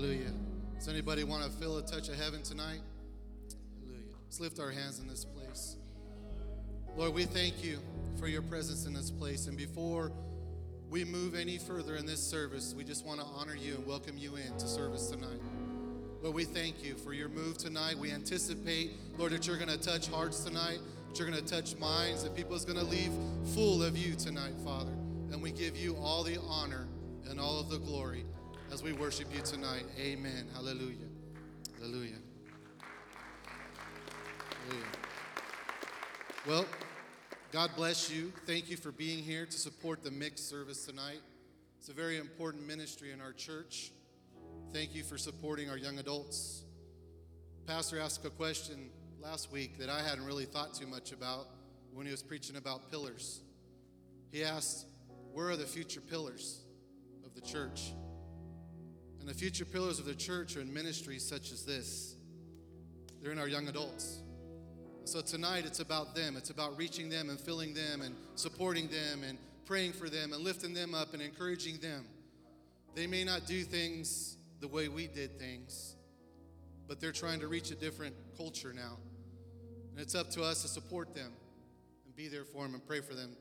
[0.00, 0.32] Hallelujah.
[0.78, 2.80] Does anybody want to feel a touch of heaven tonight?
[3.82, 4.14] Hallelujah.
[4.24, 5.76] Let's lift our hands in this place.
[6.96, 7.80] Lord, we thank you
[8.18, 9.46] for your presence in this place.
[9.46, 10.10] And before
[10.88, 14.16] we move any further in this service, we just want to honor you and welcome
[14.16, 15.38] you in to service tonight.
[16.22, 17.98] Lord, we thank you for your move tonight.
[17.98, 20.78] We anticipate, Lord, that you're going to touch hearts tonight,
[21.10, 23.12] that you're going to touch minds, that people is going to leave
[23.54, 24.94] full of you tonight, Father.
[25.30, 26.88] And we give you all the honor
[27.28, 28.24] and all of the glory
[28.72, 29.84] as we worship you tonight.
[29.98, 30.46] Amen.
[30.54, 30.96] Hallelujah.
[31.78, 32.18] Hallelujah.
[34.68, 34.86] Hallelujah.
[36.46, 36.64] Well,
[37.50, 38.32] God bless you.
[38.46, 41.20] Thank you for being here to support the mixed service tonight.
[41.78, 43.90] It's a very important ministry in our church.
[44.72, 46.62] Thank you for supporting our young adults.
[47.66, 51.46] Pastor asked a question last week that I hadn't really thought too much about
[51.92, 53.40] when he was preaching about pillars.
[54.30, 54.86] He asked,
[55.32, 56.60] Where are the future pillars
[57.24, 57.92] of the church?
[59.20, 62.16] And the future pillars of the church are in ministries such as this.
[63.22, 64.20] They're in our young adults.
[65.04, 66.36] So tonight it's about them.
[66.36, 70.42] It's about reaching them and filling them and supporting them and praying for them and
[70.42, 72.04] lifting them up and encouraging them.
[72.94, 75.96] They may not do things the way we did things,
[76.88, 78.98] but they're trying to reach a different culture now.
[79.92, 81.32] And it's up to us to support them
[82.06, 83.36] and be there for them and pray for them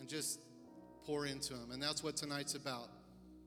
[0.00, 0.40] and just
[1.04, 1.70] pour into them.
[1.70, 2.88] And that's what tonight's about.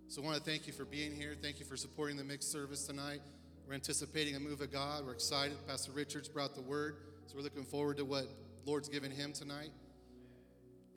[0.10, 1.36] So I want to thank you for being here.
[1.40, 3.20] Thank you for supporting the mixed service tonight.
[3.68, 5.06] We're anticipating a move of God.
[5.06, 5.56] We're excited.
[5.68, 6.96] Pastor Richards brought the word.
[7.28, 8.26] So we're looking forward to what
[8.66, 9.70] Lord's given him tonight.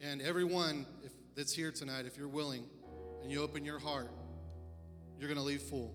[0.01, 2.65] And everyone if, that's here tonight, if you're willing
[3.23, 4.11] and you open your heart,
[5.19, 5.95] you're going to leave full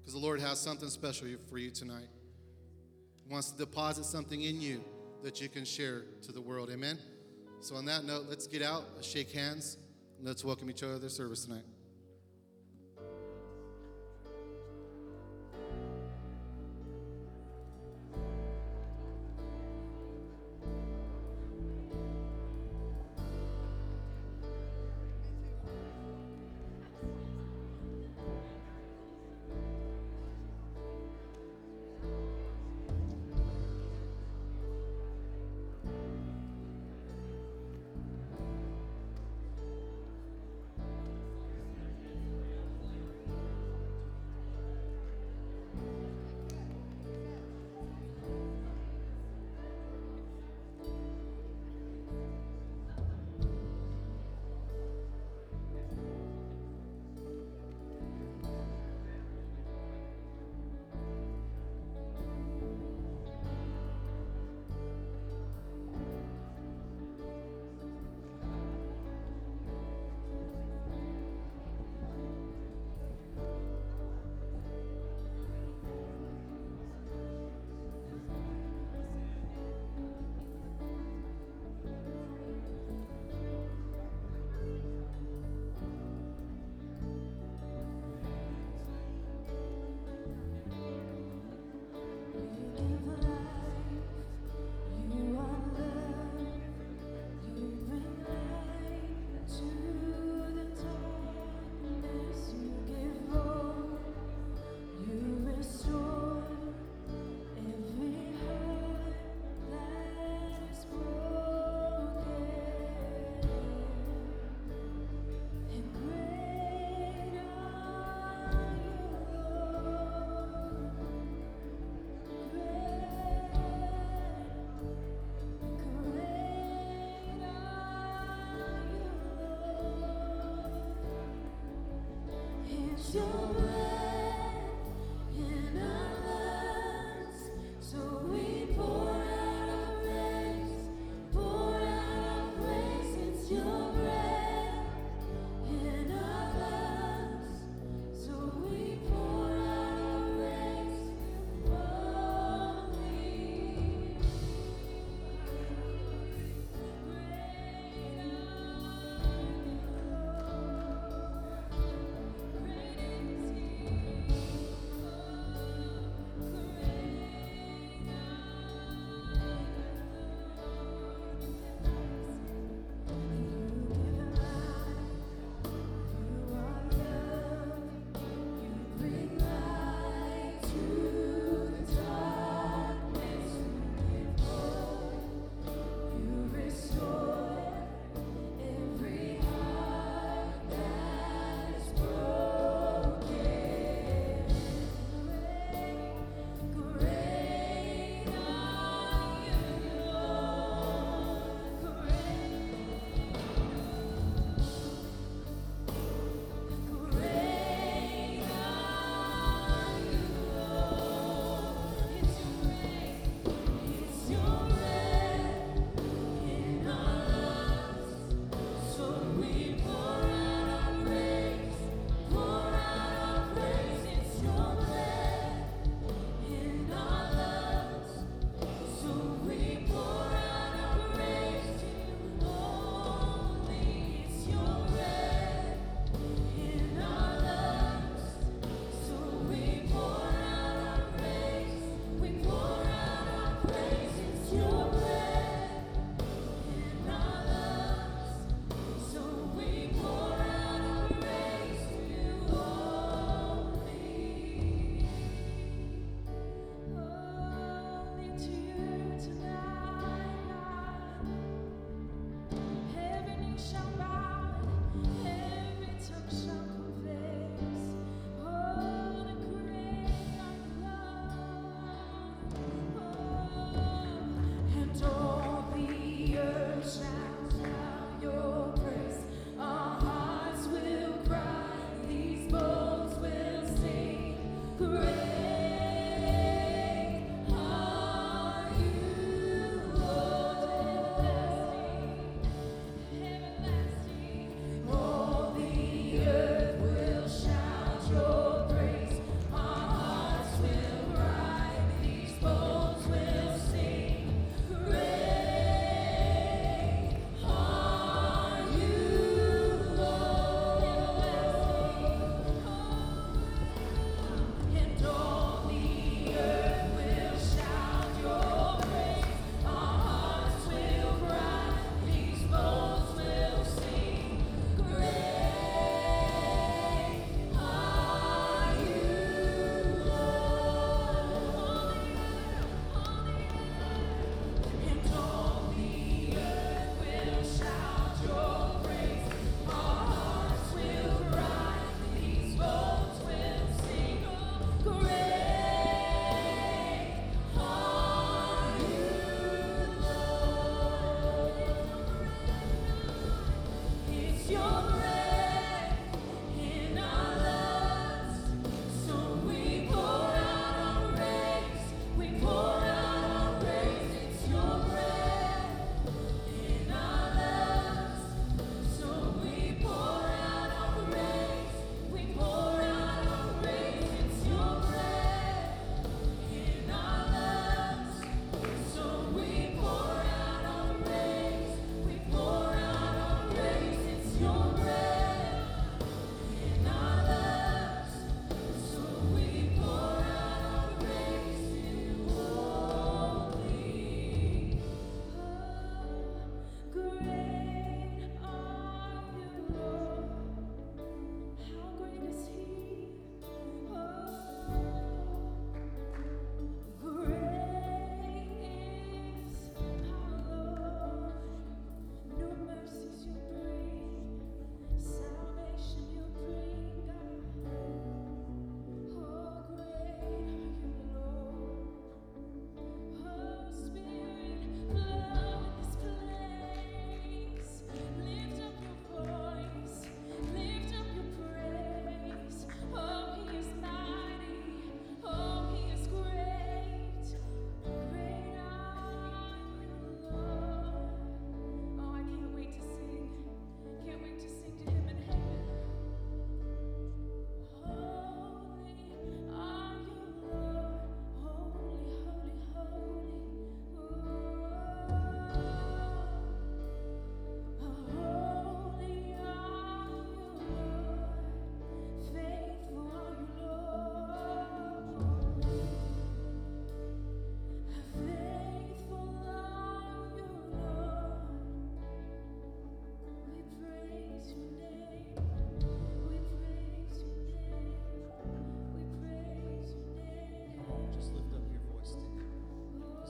[0.00, 2.08] because the Lord has something special for you tonight.
[3.26, 4.84] He wants to deposit something in you
[5.22, 6.68] that you can share to the world.
[6.70, 6.98] Amen.
[7.60, 9.78] So on that note, let's get out, let's shake hands,
[10.18, 11.64] and let's welcome each other to service tonight.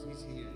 [0.09, 0.47] He's here.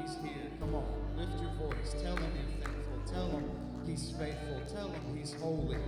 [0.00, 0.50] He's here.
[0.60, 0.84] Come on,
[1.16, 2.02] lift your voice.
[2.02, 3.12] Tell him you're thankful.
[3.12, 3.44] Tell him
[3.86, 4.60] he's faithful.
[4.74, 5.78] Tell him he's holy.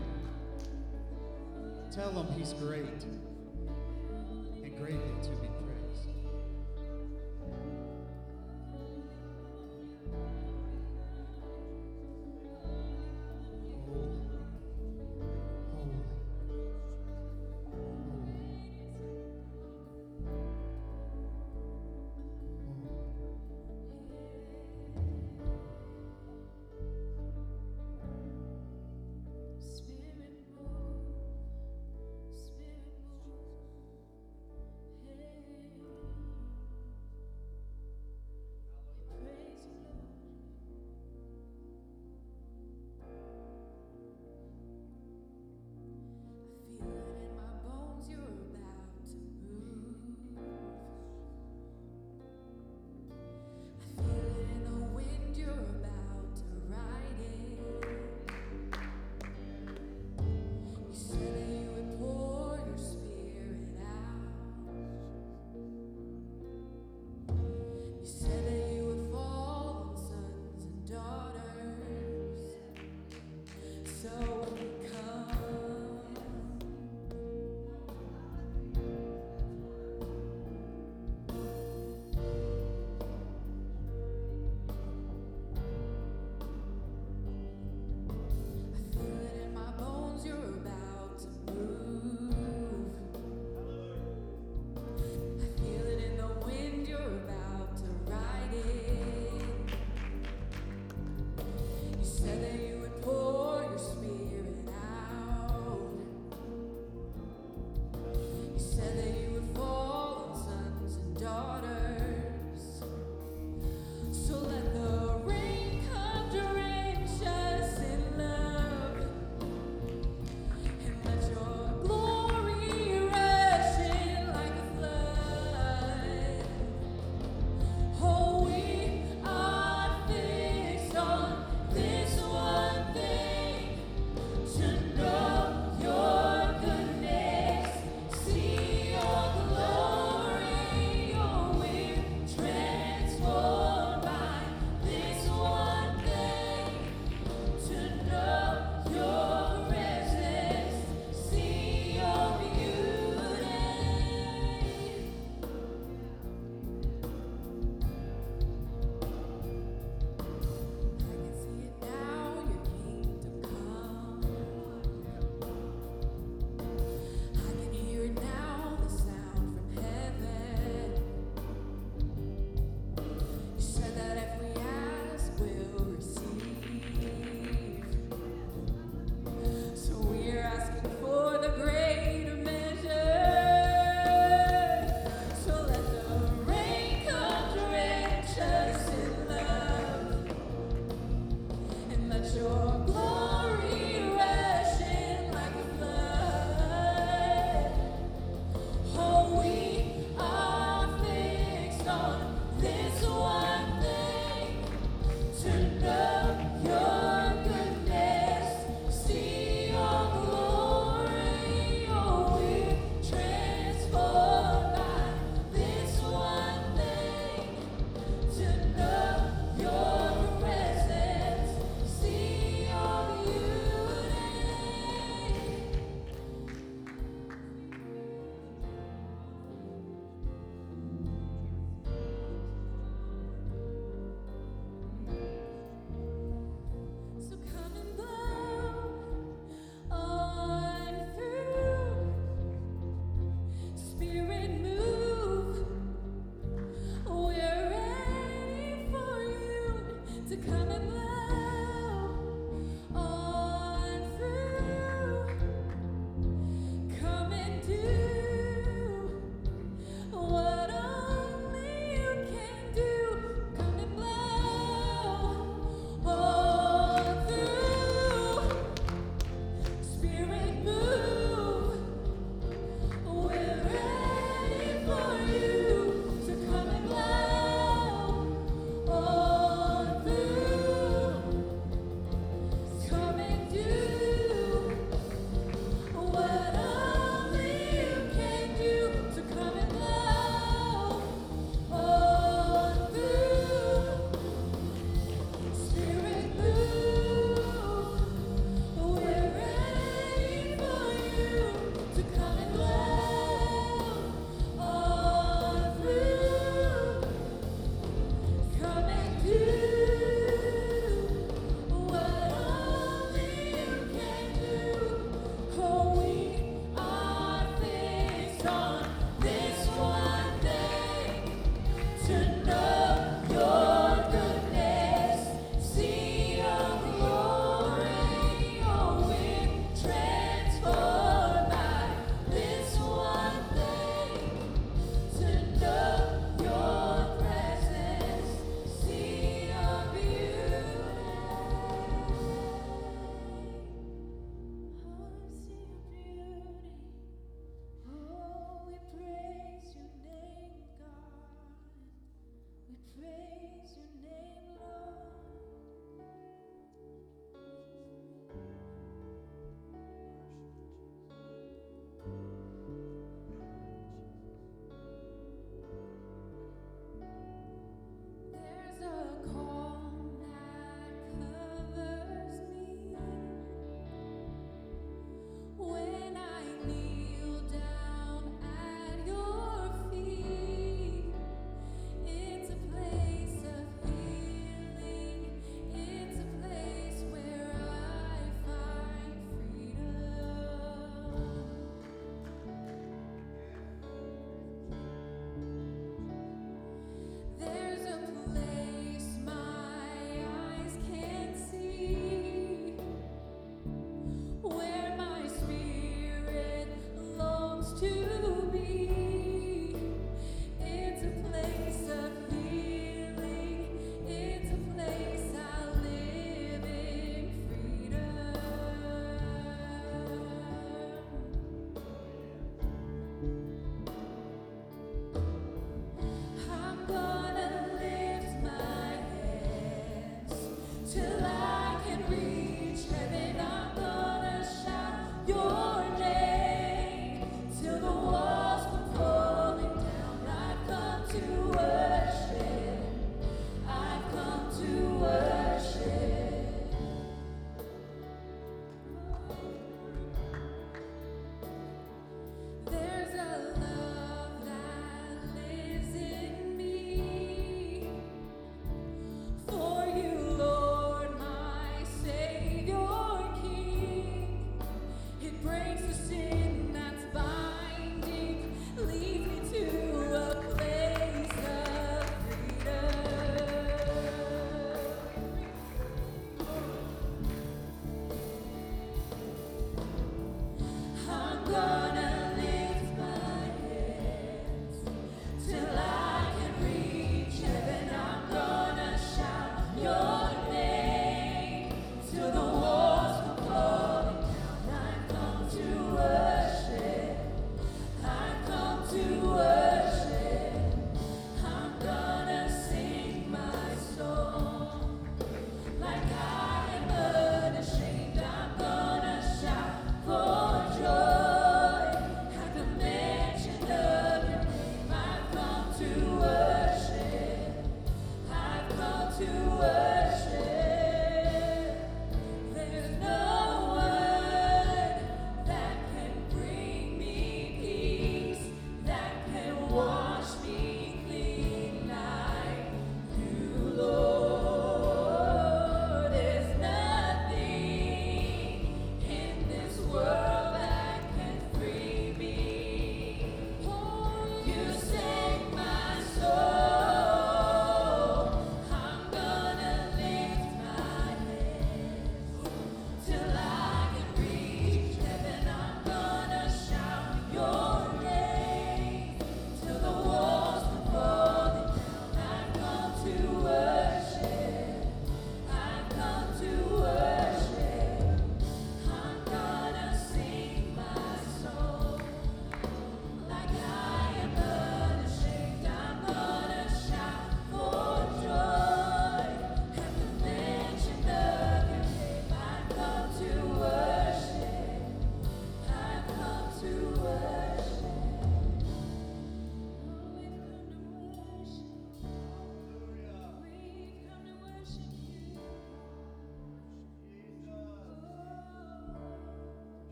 [1.93, 3.05] Tell him he's great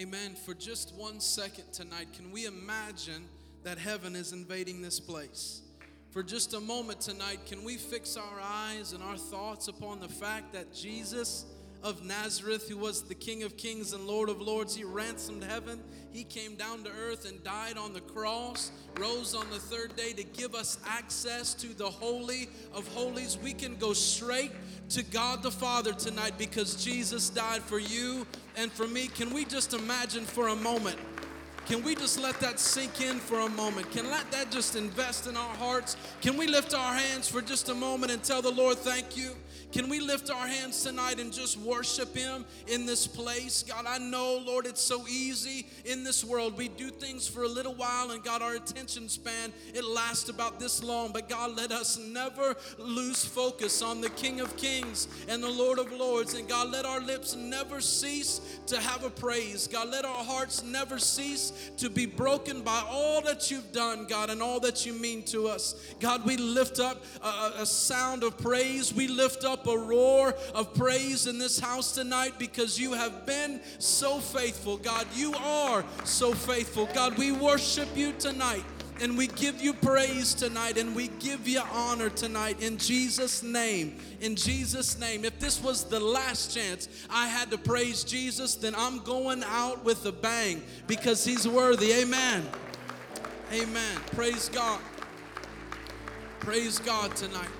[0.00, 0.34] Amen.
[0.34, 3.28] For just one second tonight, can we imagine
[3.64, 5.60] that heaven is invading this place?
[6.10, 10.08] For just a moment tonight, can we fix our eyes and our thoughts upon the
[10.08, 11.44] fact that Jesus
[11.82, 15.82] of Nazareth, who was the King of Kings and Lord of Lords, he ransomed heaven.
[16.12, 20.12] He came down to earth and died on the cross, rose on the third day
[20.14, 23.36] to give us access to the Holy of Holies.
[23.36, 24.52] We can go straight
[24.90, 28.26] to God the Father tonight because Jesus died for you
[28.56, 29.06] and for me.
[29.06, 30.98] Can we just imagine for a moment?
[31.66, 33.88] Can we just let that sink in for a moment?
[33.92, 35.96] Can let that just invest in our hearts?
[36.20, 39.30] Can we lift our hands for just a moment and tell the Lord thank you?
[39.72, 43.62] Can we lift our hands tonight and just worship Him in this place?
[43.62, 46.56] God, I know, Lord, it's so easy in this world.
[46.56, 50.58] We do things for a little while, and God, our attention span, it lasts about
[50.58, 51.12] this long.
[51.12, 55.78] But God, let us never lose focus on the King of Kings and the Lord
[55.78, 56.34] of Lords.
[56.34, 59.68] And God, let our lips never cease to have a praise.
[59.68, 64.30] God, let our hearts never cease to be broken by all that you've done, God,
[64.30, 65.94] and all that you mean to us.
[66.00, 68.92] God, we lift up a, a sound of praise.
[68.92, 73.26] We lift up up a roar of praise in this house tonight because you have
[73.26, 74.76] been so faithful.
[74.78, 76.88] God, you are so faithful.
[76.94, 78.64] God, we worship you tonight
[79.02, 83.96] and we give you praise tonight and we give you honor tonight in Jesus' name.
[84.20, 85.24] In Jesus' name.
[85.24, 89.84] If this was the last chance I had to praise Jesus, then I'm going out
[89.84, 91.92] with a bang because he's worthy.
[91.92, 92.48] Amen.
[93.52, 93.96] Amen.
[94.12, 94.80] Praise God.
[96.40, 97.59] Praise God tonight.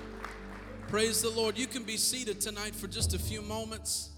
[0.91, 1.57] Praise the Lord.
[1.57, 4.09] You can be seated tonight for just a few moments.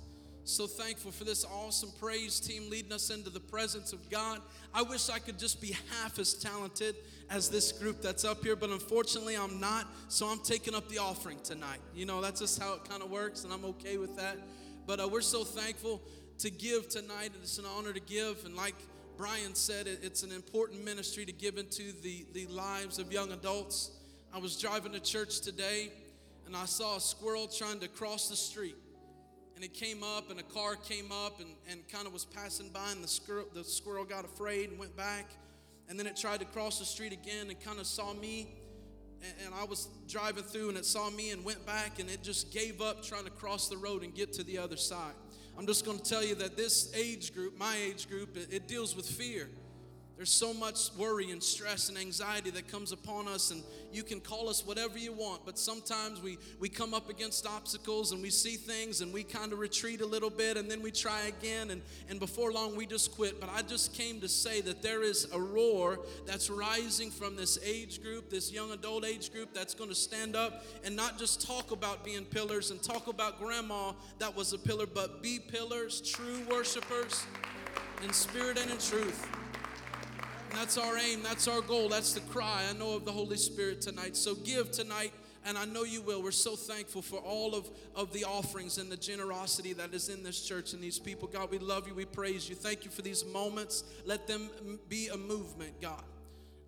[0.44, 4.40] So thankful for this awesome praise team leading us into the presence of God.
[4.74, 6.96] I wish I could just be half as talented
[7.30, 9.86] as this group that's up here, but unfortunately I'm not.
[10.08, 11.78] So I'm taking up the offering tonight.
[11.94, 14.40] You know, that's just how it kind of works, and I'm okay with that.
[14.88, 16.02] But uh, we're so thankful
[16.40, 17.34] to give tonight.
[17.36, 18.46] And it's an honor to give.
[18.46, 18.76] And like
[19.16, 23.92] Brian said, it's an important ministry to give into the, the lives of young adults.
[24.34, 25.92] I was driving to church today
[26.46, 28.76] and I saw a squirrel trying to cross the street.
[29.56, 32.70] And it came up, and a car came up and, and kind of was passing
[32.70, 35.32] by, and the squirrel, the squirrel got afraid and went back.
[35.90, 38.48] And then it tried to cross the street again and kind of saw me.
[39.22, 42.24] And, and I was driving through, and it saw me and went back, and it
[42.24, 45.14] just gave up trying to cross the road and get to the other side.
[45.58, 48.68] I'm just going to tell you that this age group, my age group, it, it
[48.68, 49.50] deals with fear.
[50.24, 54.22] There's so much worry and stress and anxiety that comes upon us, and you can
[54.22, 58.30] call us whatever you want, but sometimes we, we come up against obstacles and we
[58.30, 61.72] see things and we kind of retreat a little bit and then we try again,
[61.72, 63.42] and, and before long we just quit.
[63.42, 67.60] But I just came to say that there is a roar that's rising from this
[67.62, 71.46] age group, this young adult age group, that's going to stand up and not just
[71.46, 76.00] talk about being pillars and talk about grandma that was a pillar, but be pillars,
[76.00, 77.26] true worshipers
[78.06, 79.28] in spirit and in truth.
[80.54, 83.82] That's our aim, that's our goal, that's the cry I know of the Holy Spirit
[83.82, 84.16] tonight.
[84.16, 85.12] So give tonight,
[85.46, 86.22] and I know you will.
[86.22, 90.22] We're so thankful for all of, of the offerings and the generosity that is in
[90.24, 91.28] this church and these people.
[91.28, 92.56] God, we love you, we praise you.
[92.56, 93.84] Thank you for these moments.
[94.06, 94.50] Let them
[94.90, 96.04] be a movement, God.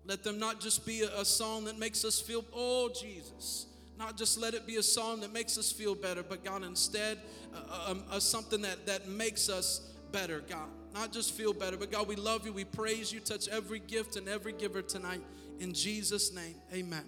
[0.04, 3.66] Let them not just be a, song that makes us feel, oh, Jesus.
[3.98, 7.18] Not just let it be a song that makes us feel better, but God, instead,
[7.54, 12.08] uh, uh, something that, that makes us better, God not just feel better, but God,
[12.08, 12.52] we love you.
[12.52, 13.20] We praise you.
[13.20, 15.20] Touch every gift and every giver tonight.
[15.60, 17.04] In Jesus' name, amen.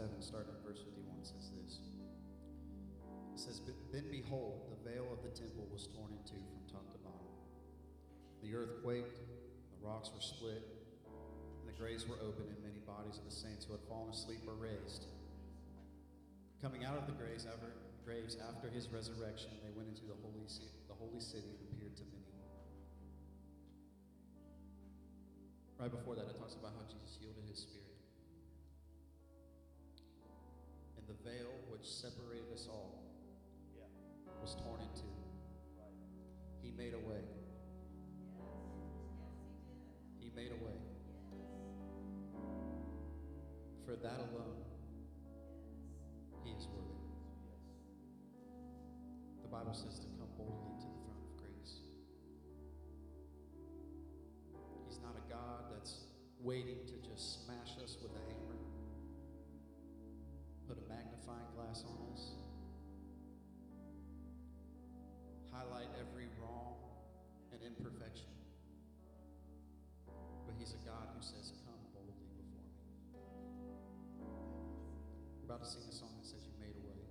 [0.00, 1.84] Matthew 27, starting at verse 51, says this.
[3.36, 3.60] It says,
[3.92, 7.28] Then behold, the veil of the temple was torn in two from top to bottom.
[8.40, 9.20] The earth quaked,
[9.76, 10.64] the rocks were split,
[11.04, 14.40] and the graves were opened, and many bodies of the saints who had fallen asleep
[14.48, 15.04] were raised.
[16.64, 20.48] Coming out of the graves after, graves after his resurrection, they went into the holy,
[20.88, 22.24] the holy city and appeared to many.
[25.76, 27.79] Right before that, it talks about how Jesus yielded his spirit.
[31.24, 33.02] Veil which separated us all
[34.40, 35.06] was torn in two.
[36.62, 37.24] He made a way.
[40.18, 40.78] He made a way.
[43.84, 44.64] For that alone,
[46.44, 47.00] he is worthy.
[49.42, 51.74] The Bible says to come boldly to the throne of grace.
[54.86, 55.96] He's not a God that's
[56.40, 58.56] waiting to just smash us with a hammer,
[60.70, 62.38] put a magnifying glass on us,
[65.50, 66.78] highlight every wrong
[67.50, 68.30] and imperfection.
[70.46, 72.70] But He's a God who says, Come boldly before me.
[75.42, 77.02] We're about to sing a song that says, You made a way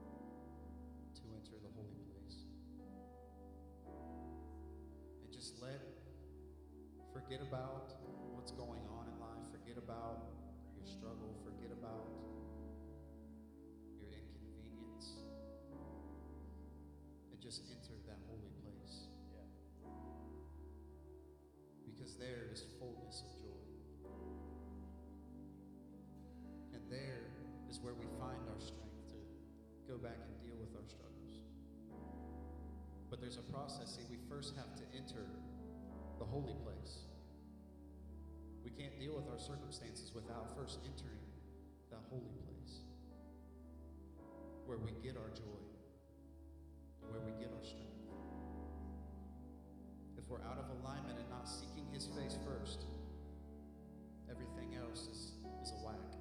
[0.00, 2.48] to enter the holy place.
[5.20, 5.84] And just let,
[7.12, 7.92] forget about
[8.32, 10.27] what's going on in life, forget about
[17.48, 19.08] just enter that holy place.
[19.32, 19.88] Yeah.
[21.88, 23.64] Because there is fullness of joy.
[26.76, 27.32] And there
[27.72, 29.16] is where we find our strength to
[29.88, 31.40] go back and deal with our struggles.
[33.08, 33.96] But there's a process.
[33.96, 35.24] See, we first have to enter
[36.20, 37.08] the holy place.
[38.60, 41.24] We can't deal with our circumstances without first entering
[41.88, 42.84] that holy place
[44.66, 45.67] where we get our joy,
[47.10, 47.86] where we get our strength.
[50.16, 52.84] If we're out of alignment and not seeking His face first,
[54.30, 55.32] everything else is,
[55.62, 56.17] is a whack.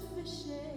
[0.00, 0.71] Sufficient.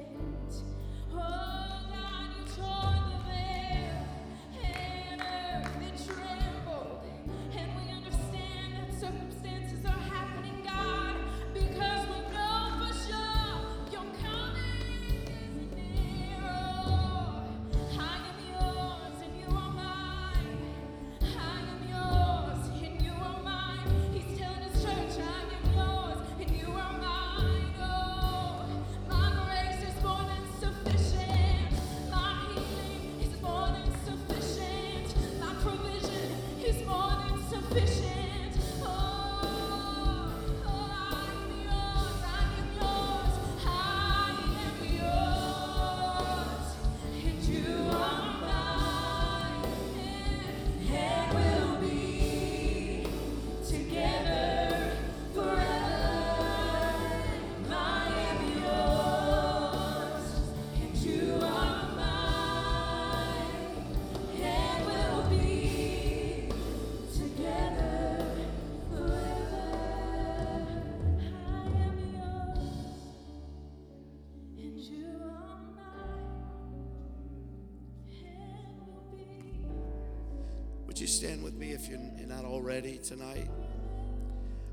[82.35, 83.49] Not already tonight?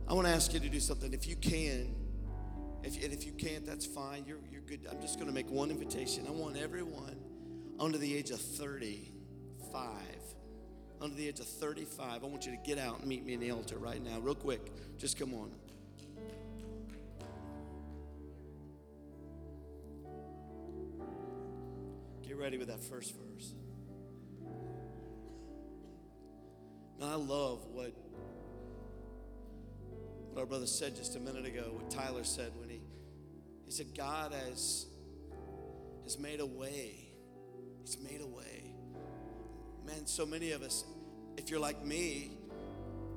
[0.09, 1.13] I want to ask you to do something.
[1.13, 1.95] If you can,
[2.83, 4.25] if, and if you can't, that's fine.
[4.27, 4.81] You're, you're good.
[4.91, 6.27] I'm just going to make one invitation.
[6.27, 7.17] I want everyone
[7.79, 9.85] under the age of 35,
[11.01, 13.41] under the age of 35, I want you to get out and meet me in
[13.41, 14.73] the altar right now, real quick.
[14.99, 15.53] Just come on.
[22.27, 23.55] Get ready with that first verse.
[27.03, 27.93] And I love what,
[30.31, 32.81] what our brother said just a minute ago, what Tyler said when he,
[33.65, 34.87] he said, God has,
[36.05, 37.09] has made a way.
[37.81, 38.73] He's made a way.
[39.85, 40.85] Man, so many of us,
[41.37, 42.37] if you're like me,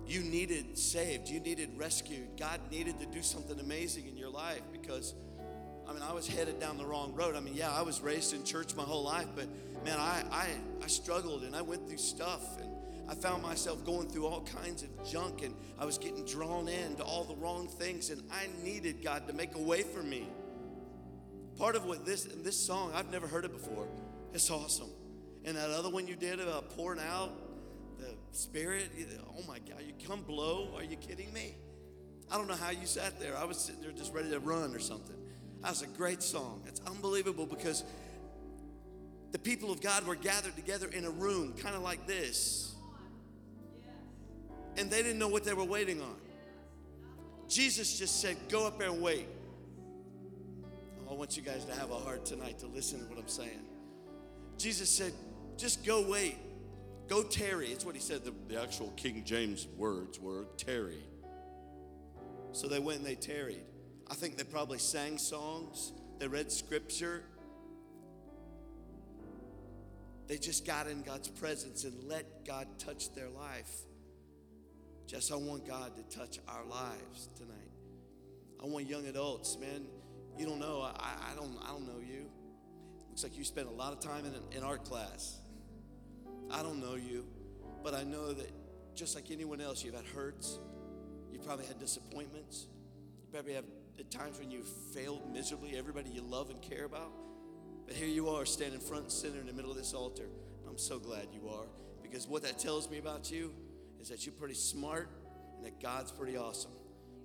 [0.08, 2.40] you needed saved, you needed rescued.
[2.40, 5.14] God needed to do something amazing in your life because
[5.88, 7.36] I mean, I was headed down the wrong road.
[7.36, 9.48] I mean, yeah, I was raised in church my whole life, but
[9.86, 10.48] man, I, I,
[10.84, 12.75] I struggled and I went through stuff and
[13.08, 17.04] I found myself going through all kinds of junk and I was getting drawn into
[17.04, 20.28] all the wrong things and I needed God to make a way for me.
[21.58, 23.88] Part of what this this song, I've never heard it before.
[24.34, 24.90] It's awesome.
[25.46, 27.32] And that other one you did about pouring out
[28.00, 28.90] the spirit,
[29.30, 30.70] oh my God, you come blow?
[30.76, 31.56] Are you kidding me?
[32.32, 33.38] I don't know how you sat there.
[33.38, 35.16] I was sitting there just ready to run or something.
[35.62, 36.64] That was a great song.
[36.68, 37.84] It's unbelievable because
[39.32, 42.75] the people of God were gathered together in a room, kind of like this.
[44.78, 46.16] And they didn't know what they were waiting on.
[47.48, 49.28] Jesus just said, Go up there and wait.
[51.08, 53.28] Oh, I want you guys to have a heart tonight to listen to what I'm
[53.28, 53.62] saying.
[54.58, 55.14] Jesus said,
[55.58, 56.38] Just go wait.
[57.08, 57.68] Go tarry.
[57.68, 58.24] It's what he said.
[58.24, 61.04] The, the actual King James words were tarry.
[62.52, 63.64] So they went and they tarried.
[64.10, 67.24] I think they probably sang songs, they read scripture.
[70.28, 73.72] They just got in God's presence and let God touch their life.
[75.08, 77.54] Just I want God to touch our lives tonight.
[78.62, 79.86] I want young adults, man.
[80.38, 80.82] You don't know.
[80.82, 81.58] I, I don't.
[81.64, 82.26] I don't know you.
[83.10, 85.38] Looks like you spent a lot of time in, in art class.
[86.52, 87.26] I don't know you,
[87.84, 88.52] but I know that
[88.96, 90.60] just like anyone else, you've had hurts.
[91.32, 92.68] You probably had disappointments.
[93.22, 93.66] You probably have
[94.00, 95.78] at times when you failed miserably.
[95.78, 97.12] Everybody you love and care about.
[97.86, 100.26] But here you are, standing front and center in the middle of this altar.
[100.68, 101.68] I'm so glad you are,
[102.02, 103.54] because what that tells me about you
[104.06, 105.10] is that you're pretty smart
[105.58, 106.70] and that God's pretty awesome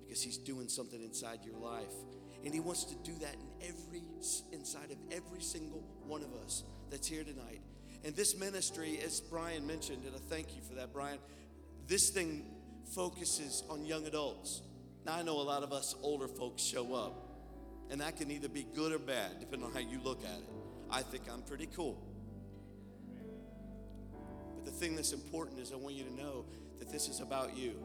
[0.03, 1.93] because He's doing something inside your life.
[2.43, 4.01] And He wants to do that in every
[4.51, 7.61] inside of every single one of us that's here tonight.
[8.03, 11.19] And this ministry, as Brian mentioned, and I thank you for that, Brian,
[11.85, 12.45] this thing
[12.95, 14.63] focuses on young adults.
[15.05, 17.29] Now I know a lot of us older folks show up,
[17.91, 20.49] and that can either be good or bad, depending on how you look at it.
[20.89, 22.01] I think I'm pretty cool.
[24.55, 26.45] But the thing that's important is I want you to know
[26.81, 27.75] that this is about you.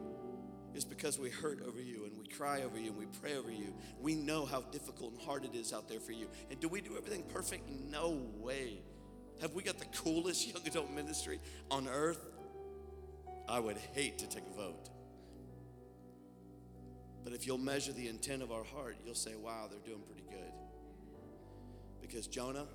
[0.73, 3.51] It's because we hurt over you and we cry over you and we pray over
[3.51, 3.75] you.
[4.01, 6.27] We know how difficult and hard it is out there for you.
[6.49, 7.69] And do we do everything perfect?
[7.69, 8.79] No way.
[9.39, 11.39] Have we got the coolest young adult ministry
[11.69, 12.25] on earth?
[13.47, 14.89] I would hate to take a vote.
[17.23, 20.25] But if you'll measure the intent of our heart, you'll say, wow, they're doing pretty
[20.27, 20.51] good.
[22.01, 22.65] Because Jonah,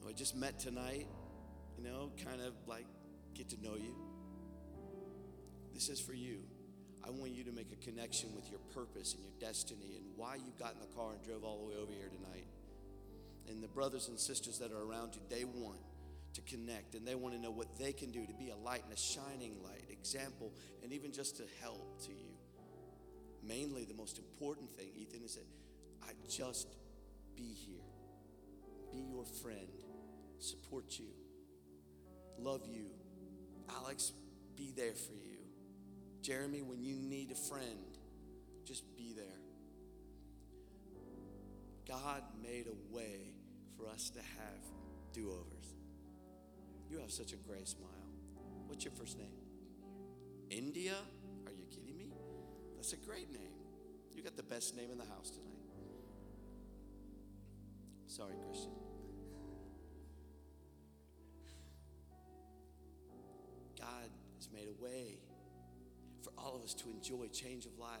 [0.00, 1.06] who I just met tonight,
[1.78, 2.86] you know, kind of like
[3.34, 3.94] get to know you.
[5.74, 6.38] This is for you.
[7.04, 10.36] I want you to make a connection with your purpose and your destiny and why
[10.36, 12.46] you got in the car and drove all the way over here tonight.
[13.48, 15.80] And the brothers and sisters that are around you, they want
[16.34, 18.82] to connect and they want to know what they can do to be a light
[18.84, 20.52] and a shining light, example,
[20.82, 22.32] and even just to help to you.
[23.42, 25.46] Mainly, the most important thing, Ethan, is that
[26.04, 26.68] I just
[27.36, 27.82] be here,
[28.92, 29.66] be your friend,
[30.38, 31.06] support you,
[32.38, 32.86] love you.
[33.76, 34.12] Alex,
[34.56, 35.31] be there for you.
[36.22, 37.98] Jeremy, when you need a friend,
[38.64, 39.24] just be there.
[41.86, 43.34] God made a way
[43.76, 44.60] for us to have
[45.12, 45.74] do overs.
[46.88, 47.90] You have such a great smile.
[48.66, 49.34] What's your first name?
[50.48, 50.94] India?
[51.46, 52.12] Are you kidding me?
[52.76, 53.52] That's a great name.
[54.14, 55.58] You got the best name in the house tonight.
[58.06, 58.72] Sorry, Christian.
[63.78, 65.18] God has made a way
[66.42, 68.00] all of us to enjoy change of life.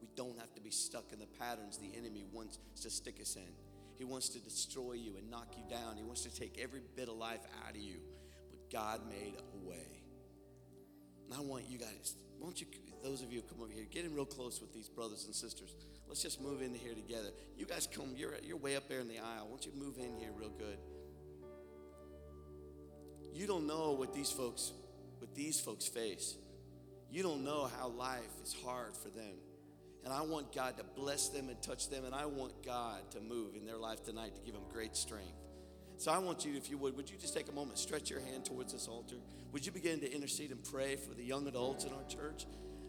[0.00, 3.36] We don't have to be stuck in the patterns the enemy wants to stick us
[3.36, 3.52] in.
[3.96, 5.96] He wants to destroy you and knock you down.
[5.96, 7.96] He wants to take every bit of life out of you.
[8.50, 10.02] But God made a way.
[11.26, 12.66] And I want you guys, won't you,
[13.02, 15.74] those of you come over here, get in real close with these brothers and sisters.
[16.06, 17.28] Let's just move into here together.
[17.56, 19.46] You guys come, you're, you're way up there in the aisle.
[19.48, 20.78] Won't you move in here real good?
[23.32, 24.72] You don't know what these folks,
[25.18, 26.36] what these folks face.
[27.10, 29.36] You don't know how life is hard for them.
[30.04, 33.20] And I want God to bless them and touch them, and I want God to
[33.20, 35.32] move in their life tonight to give them great strength.
[35.96, 38.20] So I want you, if you would, would you just take a moment, stretch your
[38.20, 39.16] hand towards this altar?
[39.52, 42.46] Would you begin to intercede and pray for the young adults in our church?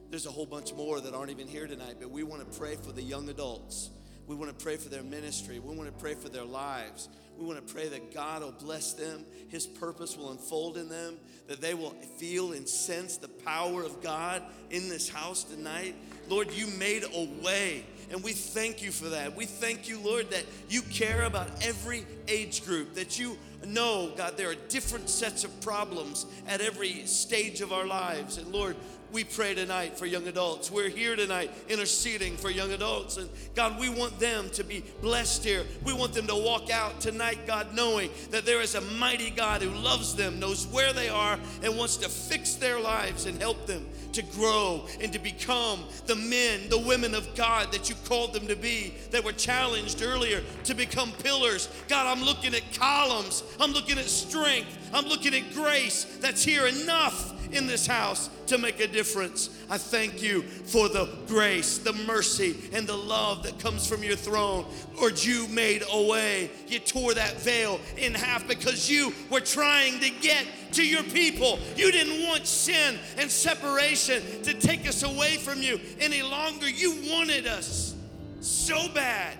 [0.09, 2.75] There's a whole bunch more that aren't even here tonight, but we want to pray
[2.75, 3.91] for the young adults.
[4.27, 5.59] We want to pray for their ministry.
[5.59, 7.09] We want to pray for their lives.
[7.37, 11.15] We want to pray that God will bless them, His purpose will unfold in them,
[11.47, 15.95] that they will feel and sense the power of God in this house tonight.
[16.27, 19.35] Lord, you made a way, and we thank you for that.
[19.35, 24.37] We thank you, Lord, that you care about every age group, that you know, God,
[24.37, 28.37] there are different sets of problems at every stage of our lives.
[28.37, 28.75] And Lord,
[29.11, 30.69] we pray tonight for young adults.
[30.69, 33.15] We're here tonight interceding for young adults.
[33.15, 35.63] And God, we want them to be blessed here.
[35.85, 39.61] We want them to walk out tonight, God, knowing that there is a mighty God
[39.61, 43.65] who loves them, knows where they are, and wants to fix their lives and help
[43.67, 48.33] them to grow and to become the men, the women of God that you called
[48.33, 51.69] them to be, that were challenged earlier to become pillars.
[51.87, 56.67] God, I'm looking at columns, I'm looking at strength, I'm looking at grace that's here
[56.67, 59.49] enough in this house to make a difference.
[59.69, 64.15] I thank you for the grace, the mercy, and the love that comes from your
[64.15, 64.65] throne.
[64.99, 66.51] Lord, you made a way.
[66.67, 71.59] You tore that veil in half because you were trying to get to your people.
[71.75, 76.69] You didn't want sin and separation to take us away from you any longer.
[76.69, 77.95] You wanted us
[78.41, 79.37] so bad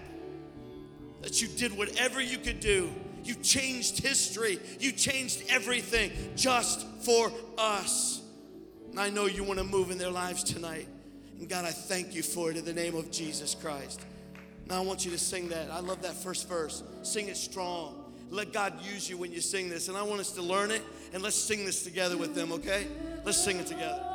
[1.22, 2.92] that you did whatever you could do.
[3.26, 4.60] You changed history.
[4.80, 8.22] You changed everything just for us.
[8.92, 10.88] And I know you want to move in their lives tonight.
[11.40, 14.06] And God, I thank you for it in the name of Jesus Christ.
[14.68, 15.70] Now I want you to sing that.
[15.70, 16.84] I love that first verse.
[17.02, 18.14] Sing it strong.
[18.30, 19.88] Let God use you when you sing this.
[19.90, 20.82] And I want us to learn it
[21.14, 22.88] and let's sing this together with them, okay?
[23.24, 24.15] Let's sing it together.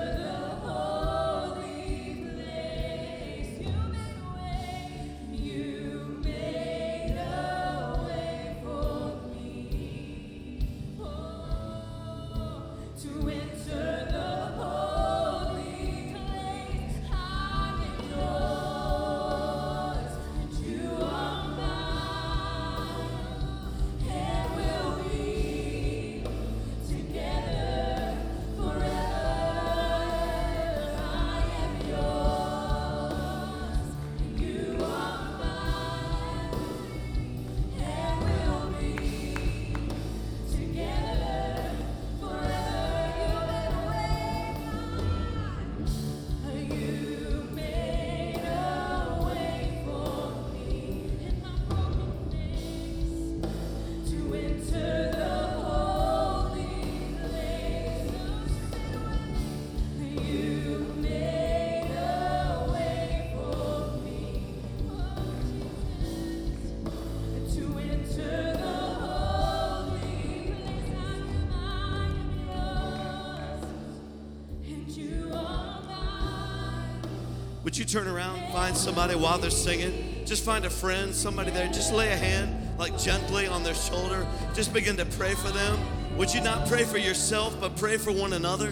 [77.81, 80.23] you turn around, find somebody while they're singing?
[80.23, 81.65] Just find a friend, somebody there.
[81.69, 84.27] Just lay a hand, like gently on their shoulder.
[84.53, 85.79] Just begin to pray for them.
[86.15, 88.71] Would you not pray for yourself, but pray for one another?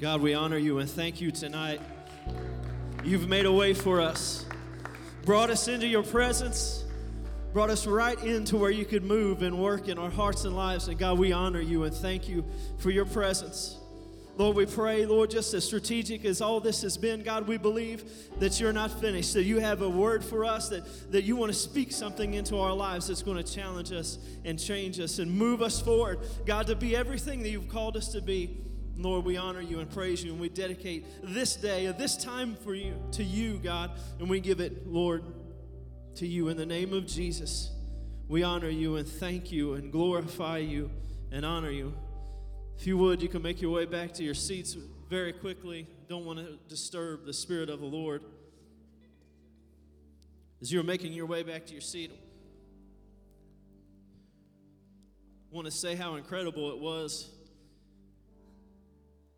[0.00, 1.78] God, we honor you and thank you tonight.
[3.04, 4.46] You've made a way for us,
[5.26, 6.84] brought us into your presence,
[7.52, 10.88] brought us right into where you could move and work in our hearts and lives.
[10.88, 12.46] And God, we honor you and thank you
[12.78, 13.76] for your presence.
[14.38, 18.10] Lord, we pray, Lord, just as strategic as all this has been, God, we believe
[18.38, 21.52] that you're not finished, that you have a word for us, that, that you want
[21.52, 25.30] to speak something into our lives that's going to challenge us and change us and
[25.30, 28.56] move us forward, God, to be everything that you've called us to be.
[29.02, 32.74] Lord, we honor you and praise you, and we dedicate this day, this time for
[32.74, 35.24] you to you, God, and we give it, Lord,
[36.16, 37.70] to you in the name of Jesus.
[38.28, 40.90] We honor you and thank you and glorify you
[41.32, 41.94] and honor you.
[42.78, 44.76] If you would, you can make your way back to your seats
[45.08, 45.86] very quickly.
[46.08, 48.22] Don't want to disturb the Spirit of the Lord.
[50.60, 52.12] As you're making your way back to your seat,
[55.50, 57.30] I want to say how incredible it was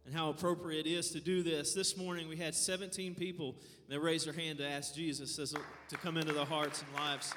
[0.04, 1.74] and how appropriate it is to do this.
[1.74, 3.56] This morning we had 17 people
[3.88, 7.32] that raised their hand to ask Jesus to come into their hearts and lives.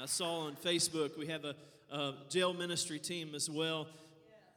[0.00, 1.54] I saw on Facebook we have a,
[1.90, 3.88] a jail ministry team as well.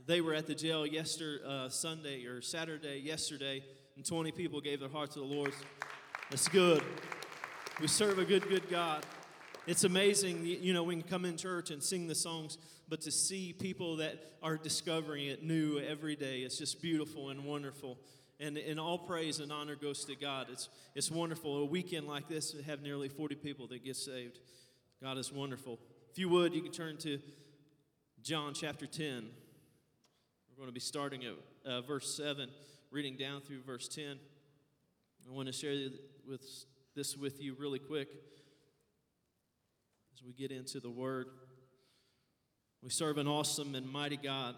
[0.06, 3.64] They were at the jail yesterday, uh, Sunday or Saturday, yesterday,
[3.96, 5.54] and 20 people gave their heart to the Lord.
[6.30, 6.84] That's good.
[7.82, 9.06] We serve a good, good God.
[9.68, 12.58] It's amazing, you know, we can come in church and sing the songs,
[12.90, 17.46] but to see people that are discovering it new every day, it's just beautiful and
[17.46, 18.00] wonderful.
[18.40, 20.48] And, and all praise and honor goes to God.
[20.52, 21.58] It's, it's wonderful.
[21.58, 24.40] A weekend like this, to have nearly 40 people that get saved.
[25.04, 25.78] God is wonderful.
[26.12, 27.20] If you would, you can turn to
[28.24, 29.30] John chapter 10.
[30.50, 31.34] We're going to be starting at
[31.70, 32.50] uh, verse 7,
[32.92, 34.18] reading down through verse 10.
[35.28, 35.76] I want to share
[36.28, 36.42] with,
[36.96, 38.08] this with you really quick
[40.14, 41.28] as we get into the Word.
[42.82, 44.56] We serve an awesome and mighty God,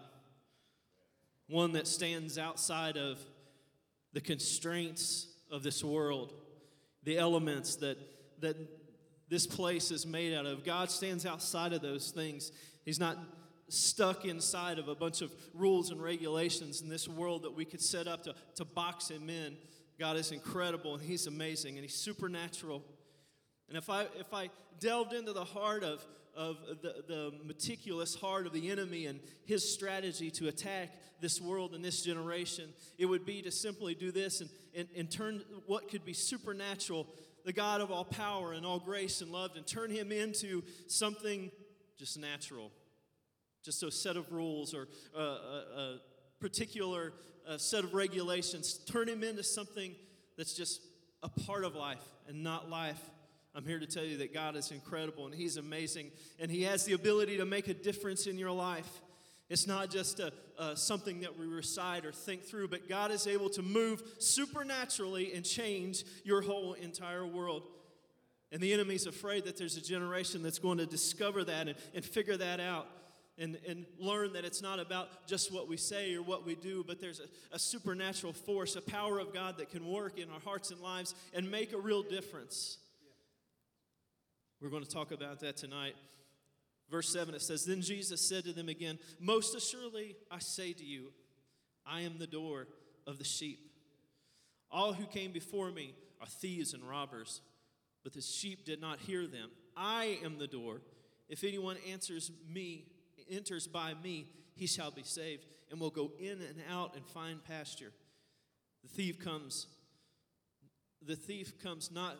[1.48, 3.18] one that stands outside of
[4.12, 6.32] the constraints of this world,
[7.02, 7.98] the elements that,
[8.40, 8.56] that
[9.28, 10.64] this place is made out of.
[10.64, 12.52] God stands outside of those things.
[12.84, 13.18] He's not
[13.68, 17.80] stuck inside of a bunch of rules and regulations in this world that we could
[17.80, 19.56] set up to, to box him in.
[19.98, 22.84] God is incredible and he's amazing and he's supernatural.
[23.68, 24.50] And if I if I
[24.80, 26.04] delved into the heart of
[26.36, 31.74] of the, the meticulous heart of the enemy and his strategy to attack this world
[31.74, 32.68] and this generation,
[32.98, 37.06] it would be to simply do this and, and, and turn what could be supernatural,
[37.44, 41.50] the God of all power and all grace and love, and turn him into something
[41.98, 42.70] just natural,
[43.62, 46.00] just a set of rules or a, a, a
[46.40, 47.12] particular
[47.56, 48.80] set of regulations.
[48.86, 49.94] Turn him into something
[50.36, 50.80] that's just
[51.22, 53.00] a part of life and not life.
[53.54, 56.84] I'm here to tell you that God is incredible and He's amazing and He has
[56.84, 59.02] the ability to make a difference in your life.
[59.50, 63.26] It's not just a, uh, something that we recite or think through, but God is
[63.26, 67.64] able to move supernaturally and change your whole entire world.
[68.50, 72.04] And the enemy's afraid that there's a generation that's going to discover that and, and
[72.04, 72.86] figure that out
[73.38, 76.84] and, and learn that it's not about just what we say or what we do,
[76.86, 80.40] but there's a, a supernatural force, a power of God that can work in our
[80.40, 82.78] hearts and lives and make a real difference.
[84.62, 85.96] We're going to talk about that tonight.
[86.88, 90.84] Verse 7 it says, Then Jesus said to them again, Most assuredly I say to
[90.84, 91.12] you,
[91.84, 92.68] I am the door
[93.04, 93.58] of the sheep.
[94.70, 97.40] All who came before me are thieves and robbers,
[98.04, 99.50] but the sheep did not hear them.
[99.76, 100.80] I am the door.
[101.28, 102.84] If anyone answers me,
[103.28, 107.42] enters by me, he shall be saved, and will go in and out and find
[107.42, 107.92] pasture.
[108.84, 109.66] The thief comes.
[111.04, 112.16] The thief comes not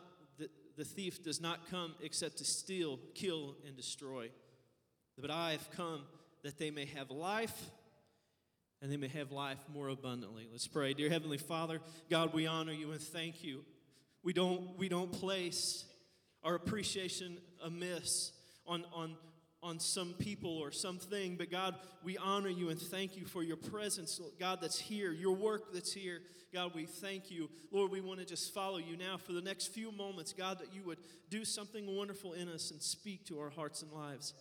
[0.77, 4.31] the, thief does not come except to steal, kill, and destroy.
[5.19, 6.03] But I have come
[6.43, 7.71] that they may have life
[8.81, 10.49] and they may have life more abundantly.
[10.51, 10.93] Let's pray.
[10.93, 13.65] Dear Heavenly Father, God, we honor you and thank you.
[14.25, 15.85] We don't, we don't place
[16.43, 18.33] our appreciation amiss
[18.67, 19.17] on, on,
[19.63, 23.57] on some people or something, but God, we honor you and thank you for your
[23.57, 26.21] presence, God, that's here, your work that's here.
[26.53, 27.49] God, we thank you.
[27.71, 30.75] Lord, we want to just follow you now for the next few moments, God, that
[30.75, 30.99] you would
[31.31, 34.35] do something wonderful in us and speak to our hearts and lives.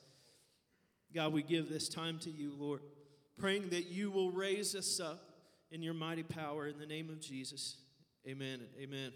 [1.14, 2.82] God, we give this time to you, Lord,
[3.38, 5.32] praying that you will raise us up
[5.72, 7.78] in your mighty power in the name of Jesus.
[8.28, 9.12] Amen amen.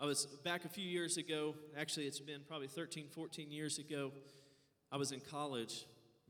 [0.00, 4.10] I was back a few years ago, actually, it's been probably 13, 14 years ago.
[4.90, 5.84] I was in college.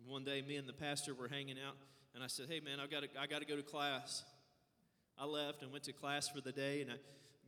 [0.07, 1.77] One day, me and the pastor were hanging out,
[2.15, 4.23] and I said, Hey, man, I've got to, I got to go to class.
[5.19, 6.97] I left and went to class for the day, and I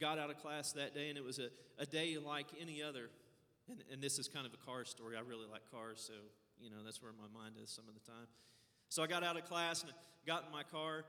[0.01, 1.49] got out of class that day, and it was a,
[1.79, 3.11] a day like any other.
[3.69, 5.17] And, and this is kind of a car story.
[5.17, 6.15] I really like cars, so,
[6.59, 8.27] you know, that's where my mind is some of the time.
[8.89, 9.93] So I got out of class and
[10.27, 11.05] got in my car,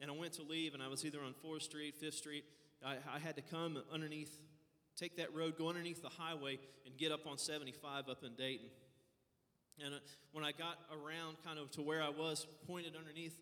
[0.00, 2.44] and I went to leave, and I was either on 4th Street, 5th Street.
[2.84, 4.40] I, I had to come underneath
[4.96, 8.66] take that road, go underneath the highway, and get up on 75 up in Dayton.
[9.84, 9.98] And uh,
[10.32, 13.36] when I got around kind of to where I was, pointed underneath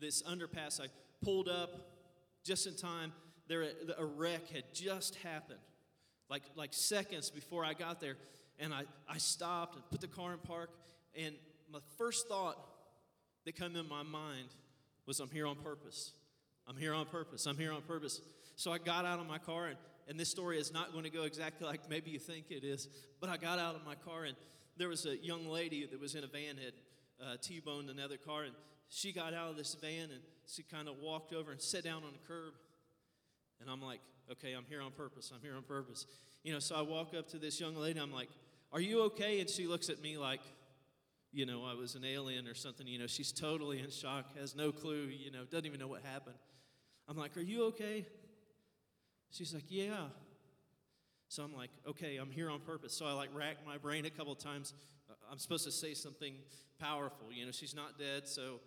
[0.00, 0.86] this underpass, I
[1.22, 1.70] pulled up
[2.44, 3.12] just in time.
[3.46, 3.66] There,
[3.98, 5.60] a wreck had just happened,
[6.30, 8.16] like, like seconds before I got there.
[8.58, 10.70] And I, I stopped and put the car in park.
[11.16, 11.34] And
[11.70, 12.56] my first thought
[13.44, 14.48] that came in my mind
[15.06, 16.12] was, I'm here on purpose.
[16.66, 17.46] I'm here on purpose.
[17.46, 18.20] I'm here on purpose.
[18.56, 19.76] So I got out of my car and
[20.08, 22.88] and this story is not going to go exactly like maybe you think it is,
[23.20, 24.36] but I got out of my car and
[24.76, 26.72] there was a young lady that was in a van had
[27.24, 28.52] uh, T-boned another car, and
[28.88, 32.02] she got out of this van and she kind of walked over and sat down
[32.04, 32.52] on the curb.
[33.60, 34.00] And I'm like,
[34.32, 35.32] okay, I'm here on purpose.
[35.34, 36.06] I'm here on purpose.
[36.42, 37.98] You know, so I walk up to this young lady.
[38.00, 38.28] I'm like,
[38.72, 39.40] are you okay?
[39.40, 40.40] And she looks at me like,
[41.32, 42.86] you know, I was an alien or something.
[42.86, 46.02] You know, she's totally in shock, has no clue, you know, doesn't even know what
[46.02, 46.36] happened.
[47.08, 48.06] I'm like, are you okay?
[49.34, 50.06] She's like, Yeah.
[51.28, 52.92] So I'm like, okay, I'm here on purpose.
[52.96, 54.72] So I like rack my brain a couple times.
[55.10, 56.34] Uh, I'm supposed to say something
[56.78, 57.32] powerful.
[57.32, 58.60] You know, she's not dead, so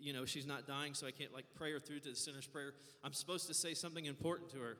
[0.00, 2.46] you know she's not dying, so I can't like pray her through to the sinner's
[2.46, 2.72] prayer.
[3.04, 4.78] I'm supposed to say something important to her.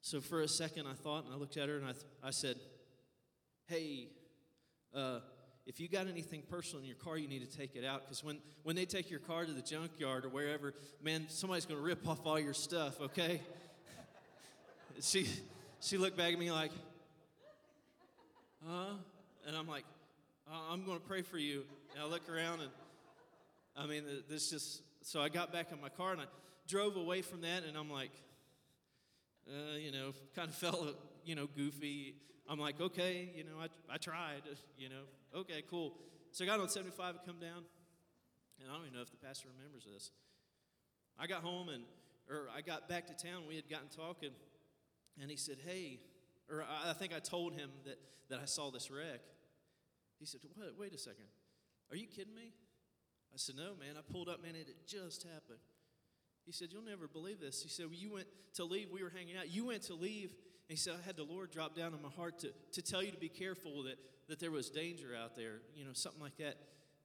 [0.00, 2.30] So for a second, I thought, and I looked at her, and I, th- I
[2.30, 2.56] said,
[3.68, 4.08] "Hey,
[4.92, 5.20] uh,
[5.66, 8.02] if you got anything personal in your car, you need to take it out.
[8.02, 11.78] Because when, when they take your car to the junkyard or wherever, man, somebody's going
[11.78, 13.40] to rip off all your stuff, okay?
[15.02, 15.28] She,
[15.80, 16.70] she looked back at me like,
[18.66, 18.94] huh?
[19.46, 19.84] And I'm like,
[20.50, 21.64] uh, I'm going to pray for you.
[21.94, 22.70] And I look around and,
[23.76, 26.24] I mean, this just, so I got back in my car and I
[26.68, 28.12] drove away from that and I'm like,
[29.48, 32.14] uh, you know, kind of felt, you know, goofy.
[32.48, 34.42] I'm like, okay, you know, I, I tried,
[34.78, 35.94] you know, okay, cool.
[36.30, 37.64] So I got on 75 and come down,
[38.60, 40.10] and I don't even know if the pastor remembers this.
[41.18, 41.82] I got home and,
[42.30, 43.42] or I got back to town.
[43.48, 44.30] We had gotten talking,
[45.20, 46.00] and he said, hey,
[46.50, 47.98] or I, think I told him that,
[48.30, 49.20] that I saw this wreck.
[50.18, 50.40] He said,
[50.78, 51.24] wait a second,
[51.90, 52.52] are you kidding me?
[53.32, 55.58] I said, no, man, I pulled up, man, it just happened.
[56.44, 57.62] He said, You'll never believe this.
[57.62, 58.88] He said, well, You went to leave.
[58.90, 59.50] We were hanging out.
[59.50, 60.30] You went to leave.
[60.68, 63.02] And he said, I had the Lord drop down on my heart to, to tell
[63.02, 63.96] you to be careful that,
[64.28, 66.56] that there was danger out there, you know, something like that.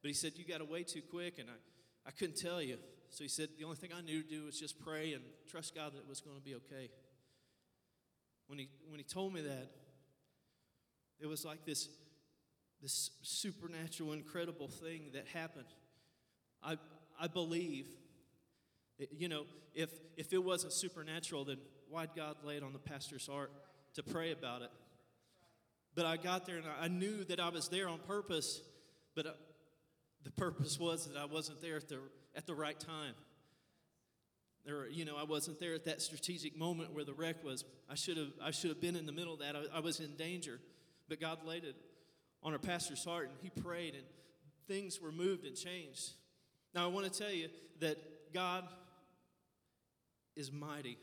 [0.02, 2.78] But he said, You got away too quick, and I, I couldn't tell you.
[3.10, 5.76] So he said, The only thing I knew to do was just pray and trust
[5.76, 6.90] God that it was going to be okay.
[8.48, 9.70] When he, when he told me that,
[11.20, 11.90] it was like this,
[12.82, 15.66] this supernatural, incredible thing that happened.
[16.64, 16.78] I,
[17.20, 17.88] I believe
[19.16, 19.44] you know,
[19.76, 21.58] if, if it wasn't supernatural, then
[21.90, 23.52] why'd God lay it on the pastor's heart
[23.96, 24.72] to pray about it?
[25.96, 28.62] But I got there and I knew that I was there on purpose,
[29.16, 29.32] but uh,
[30.24, 32.00] the purpose was that I wasn't there at the,
[32.36, 33.14] at the right time.
[34.68, 37.64] There, you know, I wasn't there at that strategic moment where the wreck was.
[37.90, 39.56] I should have, I should have been in the middle of that.
[39.56, 40.60] I, I was in danger,
[41.08, 41.78] but God laid it
[42.44, 44.04] on our pastor's heart, and he prayed, and
[44.68, 46.12] things were moved and changed.
[46.76, 47.48] Now, I want to tell you
[47.80, 47.98] that
[48.34, 48.66] God
[50.36, 50.98] is mighty,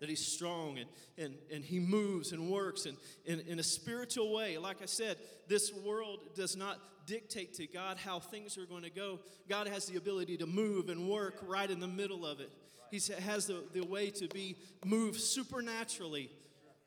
[0.00, 0.88] that he's strong and,
[1.18, 2.96] and, and he moves and works and
[3.26, 4.56] in a spiritual way.
[4.56, 8.90] Like I said, this world does not dictate to God how things are going to
[8.90, 9.20] go.
[9.46, 12.50] God has the ability to move and work right in the middle of it.
[12.94, 16.30] He has the, the way to be moved supernaturally.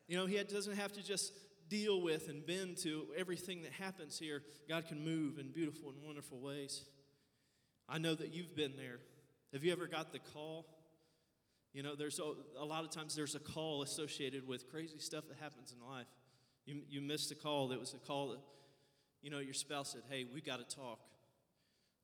[0.06, 1.34] You know, he doesn't have to just
[1.68, 4.42] deal with and bend to everything that happens here.
[4.70, 6.84] God can move in beautiful and wonderful ways.
[7.90, 9.00] I know that you've been there.
[9.52, 10.64] Have you ever got the call?
[11.74, 15.24] You know, there's a, a, lot of times there's a call associated with crazy stuff
[15.28, 16.06] that happens in life.
[16.64, 18.40] You, you missed a call that was a call that,
[19.20, 21.00] you know, your spouse said, hey, we got to talk.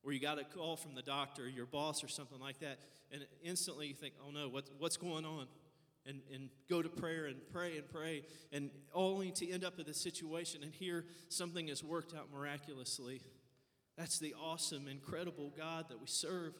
[0.03, 2.77] Or you got a call from the doctor, your boss, or something like that.
[3.15, 5.47] And instantly you think, oh no, what, what's going on?
[6.05, 9.85] And, and go to prayer and pray and pray, and only to end up in
[9.85, 13.21] this situation and hear something has worked out miraculously.
[13.97, 16.53] That's the awesome, incredible God that we serve.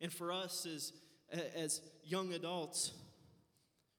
[0.00, 0.92] And for us as
[1.62, 2.92] as young adults,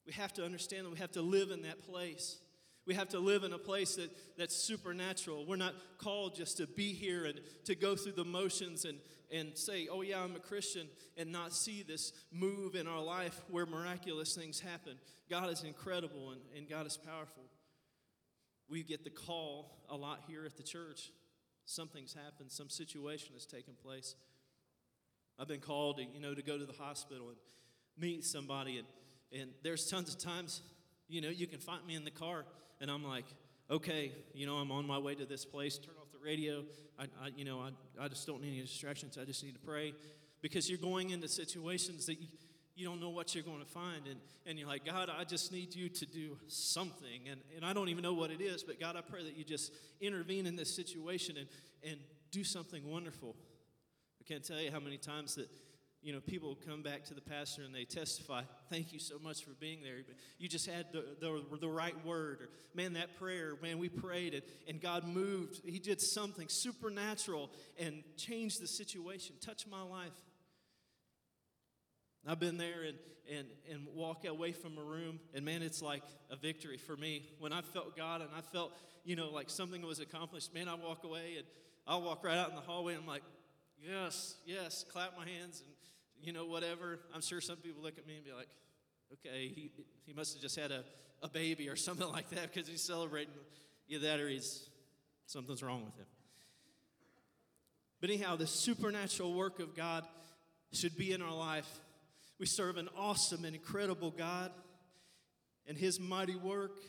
[0.06, 2.38] we have to understand that we have to live in that place.
[2.86, 5.46] We have to live in a place that, that's supernatural.
[5.46, 9.00] We're not called just to be here and to go through the motions and,
[9.34, 13.42] and say, oh, yeah, I'm a Christian, and not see this move in our life
[13.50, 14.94] where miraculous things happen.
[15.30, 17.44] God is incredible and, and God is powerful.
[18.70, 21.12] We get the call a lot here at the church.
[21.66, 24.16] Something's happened, some situation has taken place.
[25.40, 27.38] I've been called, to, you know, to go to the hospital and
[27.98, 28.88] meet somebody, and,
[29.42, 30.62] and there's tons of times,
[31.08, 32.46] you know, you can find me in the car,
[32.80, 33.26] and I'm like,
[33.72, 35.80] okay, you know, I'm on my way to this place.
[35.80, 36.64] Turn radio.
[37.00, 39.18] I, I you know, I, I just don't need any distractions.
[39.22, 39.94] I just need to pray,
[40.42, 42.28] because you're going into situations that you,
[42.76, 45.52] you don't know what you're going to find, and, and you're like, God, I just
[45.52, 48.80] need you to do something, and, and I don't even know what it is, but
[48.80, 49.72] God, I pray that you just
[50.02, 51.48] intervene in this situation and,
[51.88, 52.00] and
[52.32, 53.36] do something wonderful.
[54.20, 55.50] I can't tell you how many times that
[56.04, 59.44] you know people come back to the pastor and they testify thank you so much
[59.44, 60.00] for being there
[60.38, 64.34] you just had the, the, the right word or man that prayer man we prayed
[64.34, 67.50] and, and god moved he did something supernatural
[67.80, 70.12] and changed the situation touched my life.
[72.26, 72.98] I've been there and,
[73.38, 77.24] and, and walk away from a room and man it's like a victory for me.
[77.40, 78.74] When i felt god and i felt
[79.06, 81.48] you know like something was accomplished man i walk away and
[81.88, 83.24] i'll walk right out in the hallway and i'm like
[83.84, 85.73] yes, yes, clap my hands and,
[86.24, 87.00] you know, whatever.
[87.14, 88.48] I'm sure some people look at me and be like,
[89.14, 89.72] okay, he,
[90.06, 90.84] he must have just had a,
[91.22, 93.34] a baby or something like that because he's celebrating.
[93.88, 94.70] Either that or he's,
[95.26, 96.06] something's wrong with him.
[98.00, 100.06] But anyhow, the supernatural work of God
[100.72, 101.68] should be in our life.
[102.40, 104.52] We serve an awesome and incredible God,
[105.68, 106.80] and His mighty work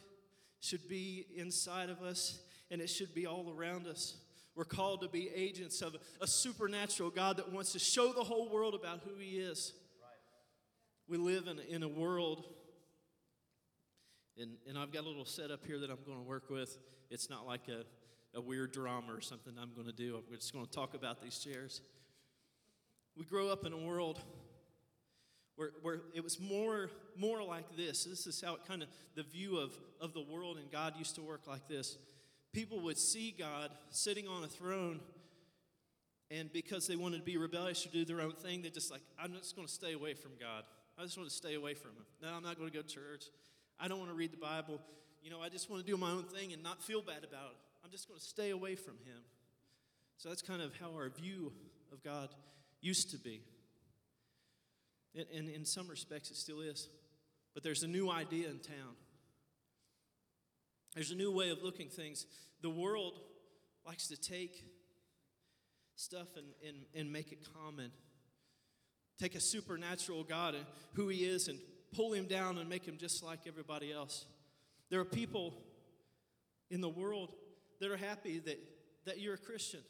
[0.60, 4.16] should be inside of us and it should be all around us.
[4.54, 8.48] We're called to be agents of a supernatural God that wants to show the whole
[8.48, 9.72] world about who He is.
[11.08, 12.44] We live in, in a world,
[14.38, 16.78] and, and I've got a little setup here that I'm going to work with.
[17.10, 17.84] It's not like a,
[18.36, 20.16] a weird drama or something I'm going to do.
[20.16, 21.82] I'm just going to talk about these chairs.
[23.16, 24.20] We grow up in a world
[25.56, 28.04] where, where it was more, more like this.
[28.04, 31.14] This is how it kind of, the view of, of the world and God used
[31.16, 31.96] to work like this
[32.54, 35.00] people would see God sitting on a throne,
[36.30, 39.02] and because they wanted to be rebellious or do their own thing, they're just like,
[39.18, 40.62] I'm just going to stay away from God.
[40.98, 42.04] I just want to stay away from Him.
[42.22, 43.24] No, I'm not going to go to church.
[43.78, 44.80] I don't want to read the Bible.
[45.22, 47.50] You know, I just want to do my own thing and not feel bad about
[47.50, 47.56] it.
[47.84, 49.20] I'm just going to stay away from Him.
[50.16, 51.52] So that's kind of how our view
[51.92, 52.28] of God
[52.80, 53.42] used to be.
[55.16, 56.88] And, in some respects, it still is.
[57.52, 58.96] But there's a new idea in town.
[60.94, 62.26] There's a new way of looking things.
[62.62, 63.20] The world
[63.86, 64.64] likes to take
[65.96, 67.90] stuff and, and, and make it common.
[69.18, 70.64] Take a supernatural God and
[70.94, 71.58] who He is and
[71.94, 74.26] pull Him down and make Him just like everybody else.
[74.90, 75.54] There are people
[76.70, 77.32] in the world
[77.80, 78.58] that are happy that,
[79.04, 79.80] that you're a Christian.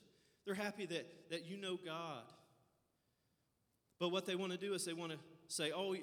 [0.45, 2.23] They're happy that, that you know God.
[3.99, 5.95] But what they want to do is they want to say, oh,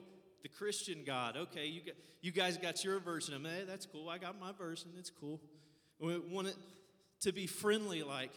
[0.44, 1.38] the Christian God.
[1.38, 3.50] Okay, you, got, you guys got your version of it.
[3.50, 4.10] Hey, that's cool.
[4.10, 4.92] I got my version.
[4.98, 5.42] It's cool.
[6.00, 6.56] We want it
[7.22, 8.34] to be friendly like.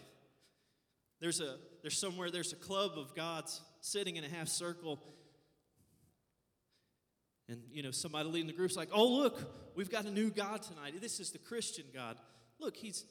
[1.20, 4.98] There's a there's somewhere there's a club of gods sitting in a half circle.
[7.48, 10.62] And you know, somebody leading the group's like, oh look, we've got a new God
[10.62, 11.00] tonight.
[11.00, 12.16] This is the Christian God.
[12.58, 13.04] Look, he's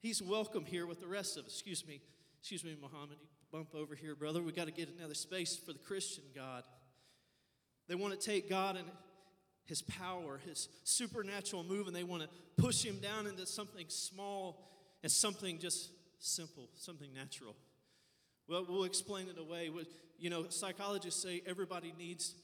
[0.00, 1.52] he's welcome here with the rest of us.
[1.52, 2.00] Excuse me,
[2.40, 3.16] excuse me, Muhammad.
[3.20, 4.42] You bump over here, brother.
[4.42, 6.64] We got to get another space for the Christian God.
[7.88, 8.86] They want to take God and
[9.64, 12.28] his power, his supernatural move, and they want to
[12.62, 14.68] push him down into something small
[15.02, 17.54] and something just simple, something natural.
[18.48, 19.70] Well, we'll explain it away.
[20.18, 22.34] You know, psychologists say everybody needs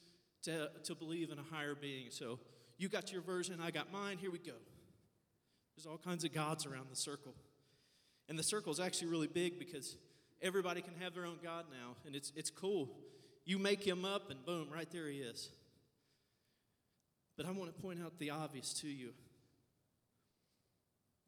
[0.43, 2.07] to, to believe in a higher being.
[2.11, 2.39] So
[2.79, 4.53] you got your version, I got mine, here we go.
[5.77, 7.35] There's all kinds of gods around the circle.
[8.29, 9.97] And the circle is actually really big because
[10.41, 12.89] everybody can have their own God now, and it's, it's cool.
[13.51, 15.49] You make him up, and boom, right there he is.
[17.37, 19.11] But I want to point out the obvious to you.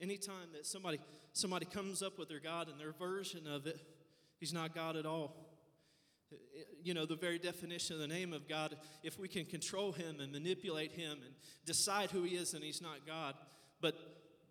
[0.00, 1.00] Anytime that somebody
[1.32, 3.80] somebody comes up with their God and their version of it,
[4.38, 5.34] he's not God at all.
[6.84, 10.20] You know, the very definition of the name of God, if we can control him
[10.20, 11.34] and manipulate him and
[11.66, 13.34] decide who he is, then he's not God.
[13.80, 13.96] But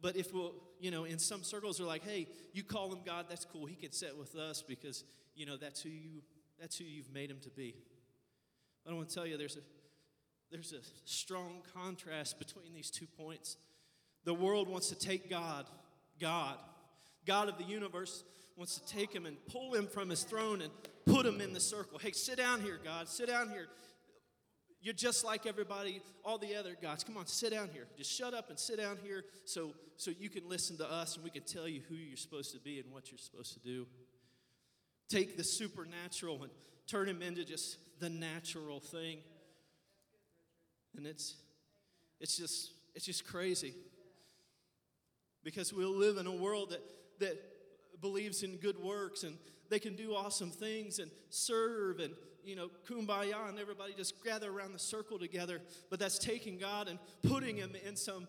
[0.01, 3.27] but if we'll, you know, in some circles they're like, hey, you call him God,
[3.29, 3.65] that's cool.
[3.65, 6.21] He can sit with us because, you know, that's who you
[6.61, 7.75] that's who you've made him to be.
[8.83, 9.61] But I don't want to tell you there's a
[10.51, 13.57] there's a strong contrast between these two points.
[14.25, 15.65] The world wants to take God,
[16.19, 16.57] God,
[17.25, 18.23] God of the universe,
[18.57, 20.71] wants to take him and pull him from his throne and
[21.05, 21.97] put him in the circle.
[21.99, 23.07] Hey, sit down here, God.
[23.07, 23.67] Sit down here.
[24.81, 27.03] You're just like everybody, all the other gods.
[27.03, 27.87] Come on, sit down here.
[27.97, 31.23] Just shut up and sit down here so, so you can listen to us and
[31.23, 33.85] we can tell you who you're supposed to be and what you're supposed to do.
[35.11, 36.51] Take the supernatural and
[36.87, 39.17] turn him into just the natural thing.
[40.95, 41.35] And it's
[42.21, 43.73] it's just it's just crazy.
[45.43, 46.81] Because we'll live in a world that
[47.19, 47.37] that
[47.99, 49.37] believes in good works and
[49.69, 52.13] they can do awesome things and serve and
[52.45, 55.61] you know kumbaya and everybody just gather around the circle together
[55.91, 58.27] but that's taking god and putting him in some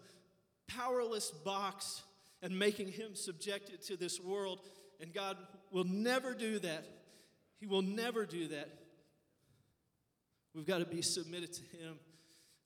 [0.69, 2.03] powerless box
[2.43, 4.61] and making him subjected to this world
[5.03, 5.37] and God
[5.73, 6.85] will never do that.
[7.59, 8.69] He will never do that.
[10.55, 11.95] We've got to be submitted to Him,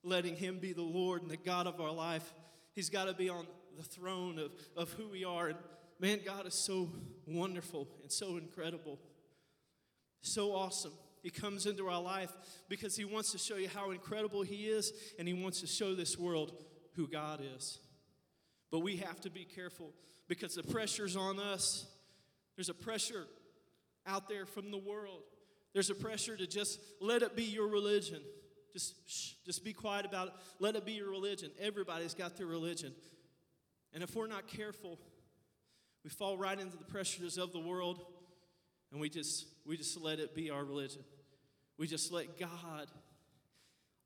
[0.03, 2.33] letting Him be the Lord and the God of our life.
[2.73, 3.47] He's got to be on
[3.77, 5.47] the throne of, of who we are.
[5.47, 5.57] And
[5.99, 6.91] man, God is so
[7.25, 8.99] wonderful and so incredible,
[10.21, 10.93] so awesome.
[11.23, 12.31] He comes into our life
[12.69, 15.95] because He wants to show you how incredible He is, and He wants to show
[15.95, 16.53] this world
[16.95, 17.79] who God is.
[18.71, 19.93] But we have to be careful
[20.27, 21.85] because the pressure's on us
[22.57, 23.25] there's a pressure
[24.05, 25.21] out there from the world.
[25.73, 28.19] There's a pressure to just let it be your religion.
[28.73, 30.33] Just shh, just be quiet about it.
[30.59, 31.51] Let it be your religion.
[31.59, 32.93] Everybody's got their religion.
[33.93, 34.99] And if we're not careful,
[36.03, 38.05] we fall right into the pressures of the world
[38.91, 41.03] and we just we just let it be our religion.
[41.77, 42.87] We just let God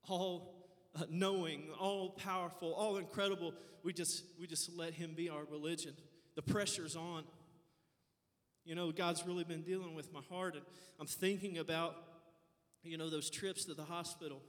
[0.07, 3.53] all uh, knowing, all powerful, all incredible,
[3.84, 5.94] we just we just let him be our religion.
[6.36, 7.23] The pressure's on.
[8.64, 10.64] You know, God's really been dealing with my heart, and
[11.00, 11.96] I'm thinking about,
[12.84, 14.42] you know, those trips to the hospital.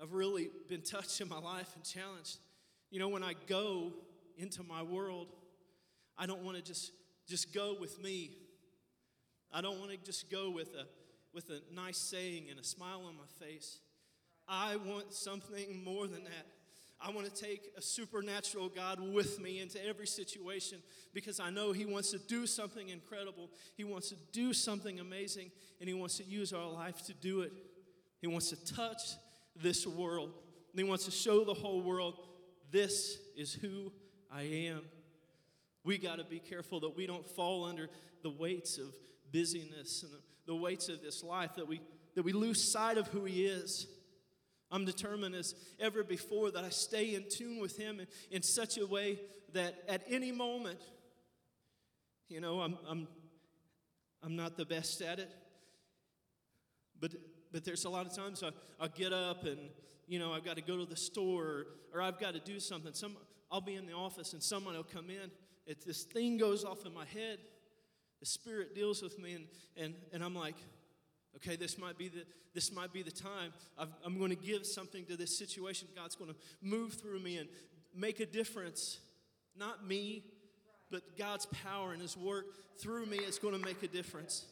[0.00, 2.38] I've really been touched in my life and challenged.
[2.90, 3.92] You know, when I go
[4.36, 5.28] into my world,
[6.16, 6.92] I don't want to just
[7.28, 8.32] just go with me.
[9.52, 10.86] I don't want to just go with a
[11.32, 13.78] with a nice saying and a smile on my face.
[14.48, 16.46] I want something more than that.
[17.04, 20.78] I want to take a supernatural God with me into every situation
[21.12, 23.50] because I know He wants to do something incredible.
[23.76, 25.50] He wants to do something amazing,
[25.80, 27.52] and He wants to use our life to do it.
[28.20, 29.16] He wants to touch
[29.56, 30.32] this world.
[30.72, 32.18] And he wants to show the whole world
[32.70, 33.92] this is who
[34.30, 34.82] I am.
[35.84, 37.90] We got to be careful that we don't fall under
[38.22, 38.94] the weights of
[39.32, 41.80] busyness and the, the weights of this life, that we,
[42.14, 43.86] that we lose sight of who He is.
[44.72, 48.78] I'm determined as ever before that I stay in tune with Him in, in such
[48.78, 49.20] a way
[49.52, 50.80] that at any moment,
[52.28, 53.06] you know, I'm, I'm,
[54.22, 55.30] I'm not the best at it,
[56.98, 57.12] but,
[57.52, 58.50] but there's a lot of times I,
[58.80, 59.58] I'll get up and,
[60.08, 62.58] you know, I've got to go to the store or, or I've got to do
[62.58, 62.94] something.
[62.94, 63.16] Some,
[63.50, 65.30] I'll be in the office and someone will come in.
[65.66, 67.38] It, this thing goes off in my head.
[68.20, 69.44] The Spirit deals with me, and,
[69.76, 70.54] and, and I'm like,
[71.36, 73.52] okay, this might be the, this might be the time.
[73.78, 75.88] i am going to give something to this situation.
[75.96, 77.48] God's going to move through me and
[77.94, 78.98] make a difference.
[79.56, 80.24] Not me,
[80.90, 82.46] but God's power and His work
[82.78, 84.44] through me is going to make a difference.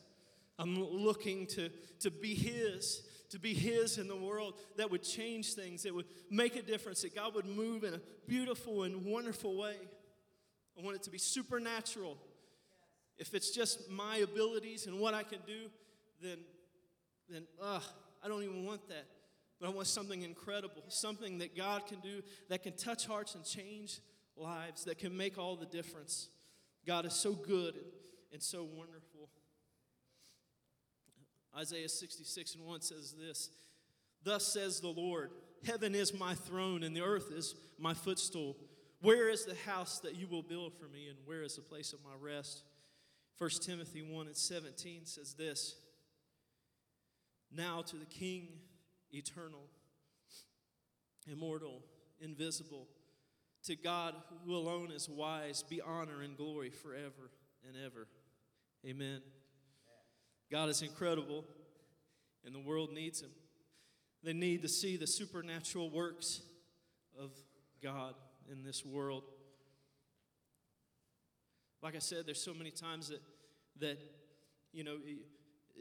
[0.59, 1.71] I'm looking to,
[2.01, 6.07] to be His, to be His in the world that would change things, that would
[6.31, 9.77] make a difference, that God would move in a beautiful and wonderful way.
[10.79, 12.17] I want it to be supernatural.
[13.19, 15.69] If it's just my abilities and what I can do,
[16.23, 16.39] then,
[17.31, 17.83] then ugh,
[18.23, 19.07] I don't even want that.
[19.61, 23.45] But I want something incredible, something that God can do that can touch hearts and
[23.45, 24.01] change
[24.37, 26.29] lives, that can make all the difference.
[26.87, 27.85] God is so good and,
[28.33, 29.29] and so wonderful.
[31.57, 33.51] Isaiah 66 and 1 says this
[34.23, 35.31] Thus says the Lord,
[35.67, 38.57] Heaven is my throne, and the earth is my footstool.
[39.03, 41.93] Where is the house that you will build for me, and where is the place
[41.93, 42.65] of my rest?
[43.39, 45.77] 1 Timothy 1 and 17 says this
[47.53, 48.49] Now to the King,
[49.13, 49.67] eternal,
[51.31, 51.83] immortal,
[52.21, 52.87] invisible,
[53.65, 54.15] to God
[54.47, 57.31] who alone is wise, be honor and glory forever
[57.67, 58.07] and ever.
[58.87, 59.21] Amen.
[60.51, 61.45] God is incredible,
[62.45, 63.31] and the world needs Him.
[64.23, 66.41] They need to see the supernatural works
[67.19, 67.31] of
[67.83, 68.15] God
[68.51, 69.25] in this world.
[71.83, 73.23] Like I said, there's so many times that,
[73.81, 73.99] that
[74.73, 74.99] you know,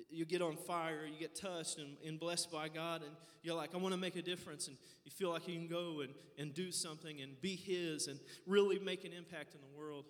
[0.09, 3.11] you, get on fire, you get touched and, and blessed by God, and
[3.43, 4.67] you're like, I want to make a difference.
[4.67, 8.19] And you feel like you can go and, and do something and be His and
[8.45, 10.05] really make an impact in the world,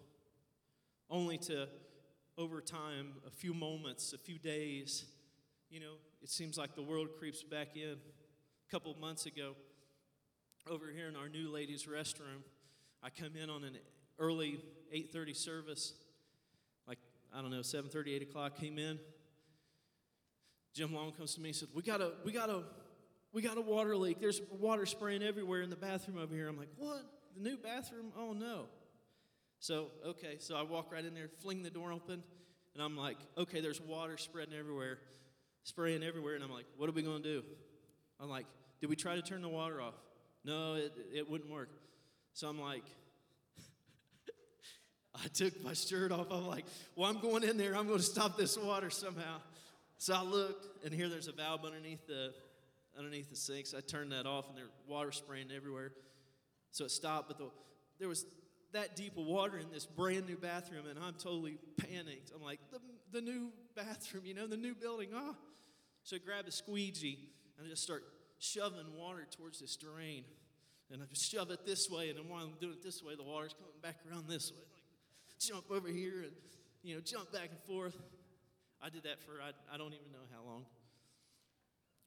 [1.10, 1.68] only to
[2.38, 5.03] over time, a few moments, a few days,
[5.69, 7.91] you know, it seems like the world creeps back in.
[7.91, 9.56] A couple months ago,
[10.69, 12.43] over here in our new ladies' restroom,
[13.03, 13.77] I come in on an
[14.19, 14.60] early
[14.93, 15.93] 8:30 service,
[16.88, 16.99] like
[17.34, 18.56] I don't know, 7:30, 8 o'clock.
[18.57, 18.99] Came in.
[20.80, 22.64] Jim Long comes to me and said, "We got a, we got a,
[23.34, 24.22] we got a water leak.
[24.22, 27.03] There's water spraying everywhere in the bathroom over here." I'm like, "What?
[27.35, 28.14] The new bathroom?
[28.18, 28.68] Oh no!"
[29.60, 32.23] So, okay, so I walk right in there, fling the door open,
[32.73, 34.99] and I'm like, okay, there's water spreading everywhere,
[35.64, 36.35] spraying everywhere.
[36.35, 37.43] And I'm like, what are we to do?
[38.22, 38.45] I'm like,
[38.80, 39.95] did we try to turn the water off?
[40.45, 41.69] No, it, it wouldn't work.
[42.34, 42.85] So I'm like,
[45.15, 46.27] I took my shirt off.
[46.31, 46.65] I'm like,
[46.95, 47.76] well, I'm going in there.
[47.76, 49.41] I'm going to stop this water somehow.
[50.00, 52.34] So I looked, and here there's a valve underneath the
[52.98, 53.74] underneath the sinks.
[53.78, 55.92] I turned that off, and there's water spraying everywhere.
[56.72, 57.52] So it stopped, but the,
[58.00, 58.26] there was
[58.72, 62.32] that deep of water in this brand new bathroom, and I'm totally panicked.
[62.34, 62.80] I'm like, the,
[63.12, 65.10] the new bathroom, you know, the new building.
[65.14, 65.36] Ah.
[66.04, 68.04] So I grab a squeegee and I just start
[68.40, 70.24] shoving water towards this drain.
[70.92, 73.16] And I just shove it this way, and then while I'm doing it this way,
[73.16, 74.64] the water's coming back around this way.
[75.28, 76.32] Like, jump over here and,
[76.84, 77.96] you know, jump back and forth.
[78.81, 80.65] I did that for, I, I don't even know how long.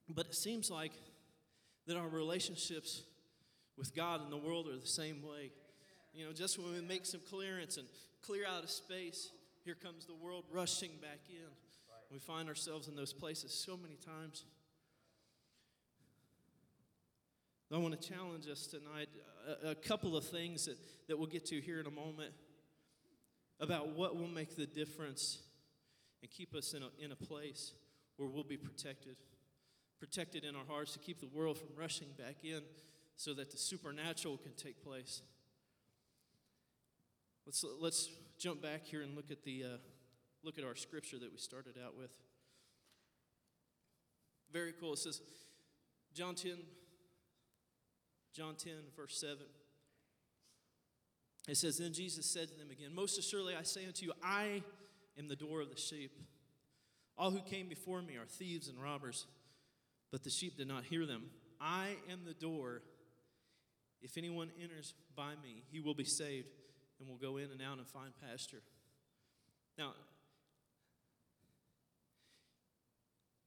[0.09, 0.91] But it seems like
[1.87, 3.03] that our relationships
[3.77, 5.51] with God and the world are the same way.
[6.13, 7.87] You know, just when we make some clearance and
[8.21, 9.31] clear out a space,
[9.63, 11.49] here comes the world rushing back in.
[12.11, 14.45] We find ourselves in those places so many times.
[17.73, 19.09] I want to challenge us tonight
[19.63, 20.77] a, a, couple of things that,
[21.07, 22.31] that we'll get to here in a moment
[23.59, 25.39] about what will make the difference
[26.23, 27.73] and keep us in a, in a place
[28.15, 29.17] where we'll be protected.
[29.99, 32.61] Protected in our hearts to keep the world from rushing back in
[33.17, 35.21] so that the supernatural can take place.
[37.45, 38.09] Let's, let's
[38.39, 39.77] jump back here and look at, the, uh,
[40.43, 42.11] look at our scripture that we started out with.
[44.51, 44.93] Very cool.
[44.93, 45.19] It says,
[46.13, 46.53] John 10,
[48.33, 49.39] John 10, verse 7.
[51.49, 54.63] It says, Then Jesus said to them again, Most assuredly I say unto you, I
[55.17, 56.11] am the door of the sheep.
[57.17, 59.25] All who came before me are thieves and robbers,
[60.11, 61.23] but the sheep did not hear them.
[61.61, 62.81] I am the door.
[64.01, 66.47] If anyone enters by me, he will be saved
[66.99, 68.61] and will go in and out and find pasture.
[69.77, 69.93] Now,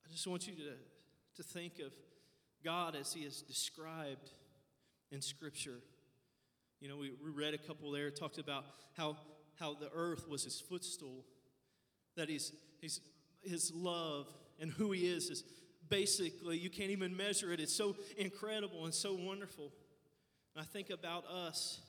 [0.06, 0.72] I just want you to,
[1.36, 1.92] to think of
[2.64, 4.30] God as He is described
[5.10, 5.78] in Scripture.
[6.80, 8.64] You know, we, we read a couple there, talked about
[8.96, 9.16] how,
[9.58, 11.24] how the earth was His footstool,
[12.16, 13.00] that he's, he's,
[13.42, 14.26] His love
[14.60, 15.44] and who He is is
[15.88, 17.60] basically, you can't even measure it.
[17.60, 19.72] It's so incredible and so wonderful.
[20.54, 21.80] And I think about us,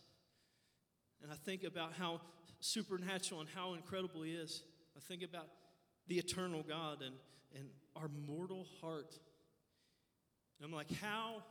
[1.23, 2.21] and I think about how
[2.59, 4.63] supernatural and how incredible He is.
[4.95, 5.47] I think about
[6.07, 7.15] the eternal God and,
[7.55, 9.15] and our mortal heart.
[10.59, 11.43] And I'm like, how?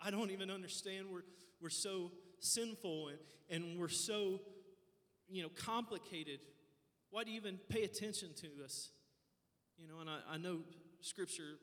[0.00, 1.06] I don't even understand.
[1.10, 1.24] We're,
[1.60, 3.18] we're so sinful and,
[3.50, 4.40] and we're so,
[5.28, 6.40] you know, complicated.
[7.16, 8.90] Why do you even pay attention to us?
[9.78, 10.58] You know, and I, I know
[11.00, 11.56] Scripture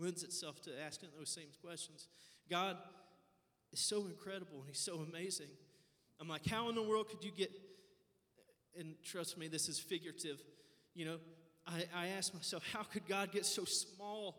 [0.00, 2.08] lends itself to asking those same questions.
[2.48, 2.78] God
[3.70, 5.48] is so incredible and He's so amazing.
[6.18, 7.50] I'm like, how in the world could you get,
[8.80, 10.42] and trust me, this is figurative,
[10.94, 11.18] you know,
[11.66, 14.36] I, I ask myself, how could God get so small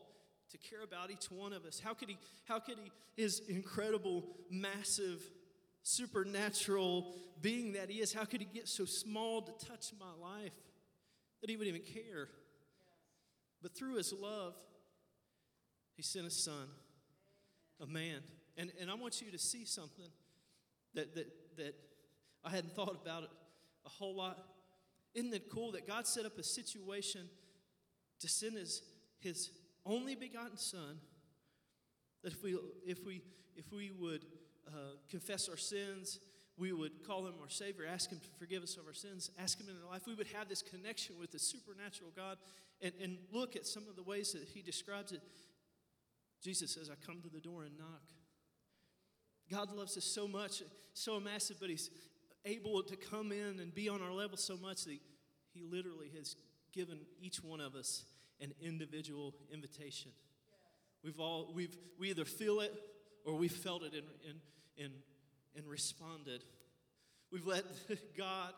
[0.49, 1.79] to care about each one of us?
[1.79, 5.21] How could He, how could He, His incredible, massive,
[5.85, 10.53] supernatural being that He is, how could He get so small to touch my life
[11.41, 12.27] that He would even care?
[13.61, 14.55] But through His love,
[15.95, 16.67] He sent His Son,
[17.81, 18.21] a man.
[18.57, 20.09] And, and I want you to see something
[20.93, 21.75] that, that, that
[22.43, 23.29] I hadn't thought about it
[23.85, 24.39] a whole lot
[25.15, 27.21] isn't it cool that God set up a situation
[28.19, 28.81] to send his,
[29.19, 29.49] his
[29.85, 30.99] only begotten Son?
[32.21, 33.21] That if we, if we,
[33.55, 34.25] if we would
[34.67, 36.19] uh, confess our sins,
[36.57, 39.59] we would call him our Savior, ask him to forgive us of our sins, ask
[39.59, 42.37] him in our life, we would have this connection with the supernatural God
[42.81, 45.21] and, and look at some of the ways that he describes it.
[46.41, 48.03] Jesus says, I come to the door and knock.
[49.51, 50.63] God loves us so much,
[50.93, 51.89] so massive, but he's
[52.45, 54.97] able to come in and be on our level so much that
[55.53, 56.35] He literally has
[56.71, 58.05] given each one of us
[58.39, 60.11] an individual invitation.
[61.03, 62.73] We've all, we've, we either feel it
[63.25, 64.39] or we felt it and, and,
[64.77, 64.93] and,
[65.55, 66.43] and responded.
[67.31, 67.63] We've let
[68.17, 68.53] God,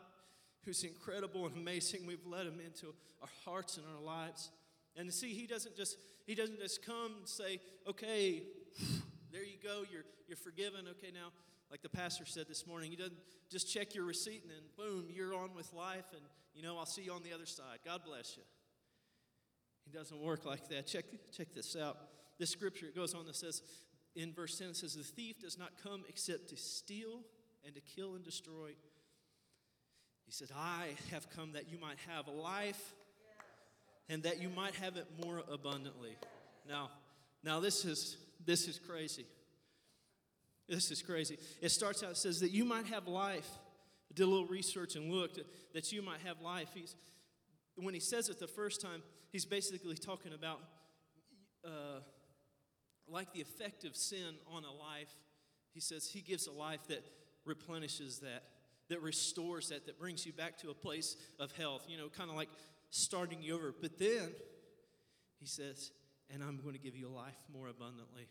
[0.64, 4.50] who's incredible and amazing, we've let Him into our hearts and our lives.
[4.96, 5.96] And see, He doesn't just,
[6.26, 8.42] He doesn't just come and say, okay,
[9.32, 10.86] there you go, you're, you're forgiven.
[10.88, 11.32] Okay, now
[11.70, 13.18] like the pastor said this morning, he doesn't
[13.50, 16.22] just check your receipt and then boom, you're on with life, and
[16.54, 17.78] you know, I'll see you on the other side.
[17.84, 18.42] God bless you.
[19.84, 20.86] He doesn't work like that.
[20.86, 21.96] Check, check this out.
[22.38, 23.62] This scripture it goes on that says,
[24.18, 27.20] in verse 10, it says, The thief does not come except to steal
[27.64, 28.70] and to kill and destroy.
[30.26, 32.94] He said, I have come that you might have life
[34.08, 36.16] and that you might have it more abundantly.
[36.68, 36.90] Now,
[37.44, 39.24] now this is this is crazy.
[40.68, 41.38] This is crazy.
[41.62, 43.48] It starts out, it says that you might have life.
[44.10, 45.38] I did a little research and looked
[45.74, 46.68] that you might have life.
[46.74, 46.94] He's,
[47.76, 50.60] when he says it the first time, he's basically talking about
[51.64, 52.00] uh,
[53.10, 55.12] like the effect of sin on a life.
[55.72, 57.04] He says he gives a life that
[57.44, 58.44] replenishes that,
[58.88, 62.30] that restores that, that brings you back to a place of health, you know, kind
[62.30, 62.48] of like
[62.90, 63.74] starting you over.
[63.80, 64.30] But then
[65.38, 65.90] he says,
[66.32, 68.28] and I'm going to give you life more abundantly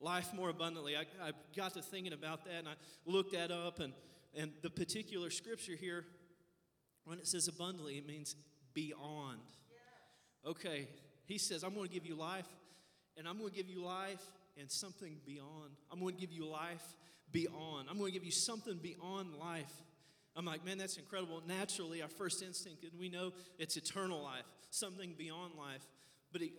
[0.00, 0.96] life more abundantly.
[0.96, 2.72] I, I got to thinking about that and I
[3.04, 3.92] looked that up, and,
[4.34, 6.04] and the particular scripture here,
[7.04, 8.34] when it says abundantly, it means
[8.72, 9.40] beyond.
[10.46, 10.88] Okay,
[11.26, 12.46] he says, I'm going to give you life,
[13.20, 14.22] and I'm going to give you life
[14.58, 15.70] and something beyond.
[15.92, 16.96] I'm going to give you life
[17.30, 17.88] beyond.
[17.88, 19.70] I'm going to give you something beyond life.
[20.34, 21.42] I'm like, man, that's incredible.
[21.46, 25.86] Naturally, our first instinct, and we know it's eternal life, something beyond life.
[26.32, 26.52] But he,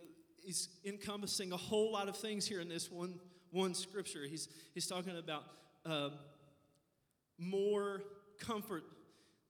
[0.44, 3.18] he's encompassing a whole lot of things here in this one
[3.50, 4.20] one scripture.
[4.28, 5.44] He's, he's talking about
[5.84, 6.10] uh,
[7.38, 8.02] more
[8.40, 8.82] comfort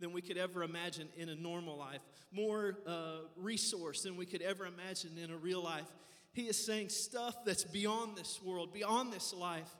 [0.00, 2.00] than we could ever imagine in a normal life,
[2.32, 5.86] more uh, resource than we could ever imagine in a real life.
[6.32, 9.70] He is saying stuff that's beyond this world, beyond this life.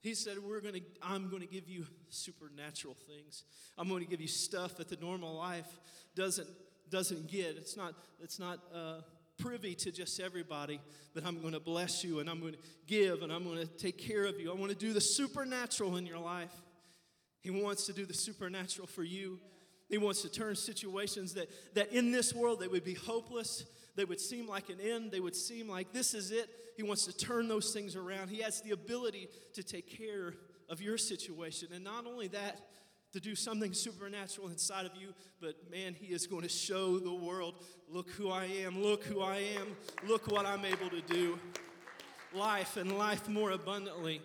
[0.00, 0.80] He said, "We're to.
[1.02, 3.44] I'm going to give you supernatural things.
[3.78, 5.68] I'm going to give you stuff that the normal life
[6.14, 6.48] doesn't
[6.90, 7.56] doesn't get.
[7.56, 7.94] It's not.
[8.20, 9.00] It's not uh,
[9.38, 10.80] privy to just everybody,
[11.14, 13.66] but I'm going to bless you and I'm going to give and I'm going to
[13.66, 14.50] take care of you.
[14.50, 16.52] I want to do the supernatural in your life.
[17.40, 19.38] He wants to do the supernatural for you.
[19.88, 23.64] He wants to turn situations that, that in this world they would be hopeless,
[23.96, 26.48] they would seem like an end, they would seem like this is it.
[26.76, 28.28] He wants to turn those things around.
[28.28, 30.34] He has the ability to take care
[30.68, 31.68] of your situation.
[31.72, 32.60] And not only that,
[33.12, 37.14] to do something supernatural inside of you, but man, He is going to show the
[37.14, 37.54] world
[37.88, 39.76] look who I am, look who I am,
[40.08, 41.38] look what I'm able to do.
[42.34, 44.20] Life and life more abundantly.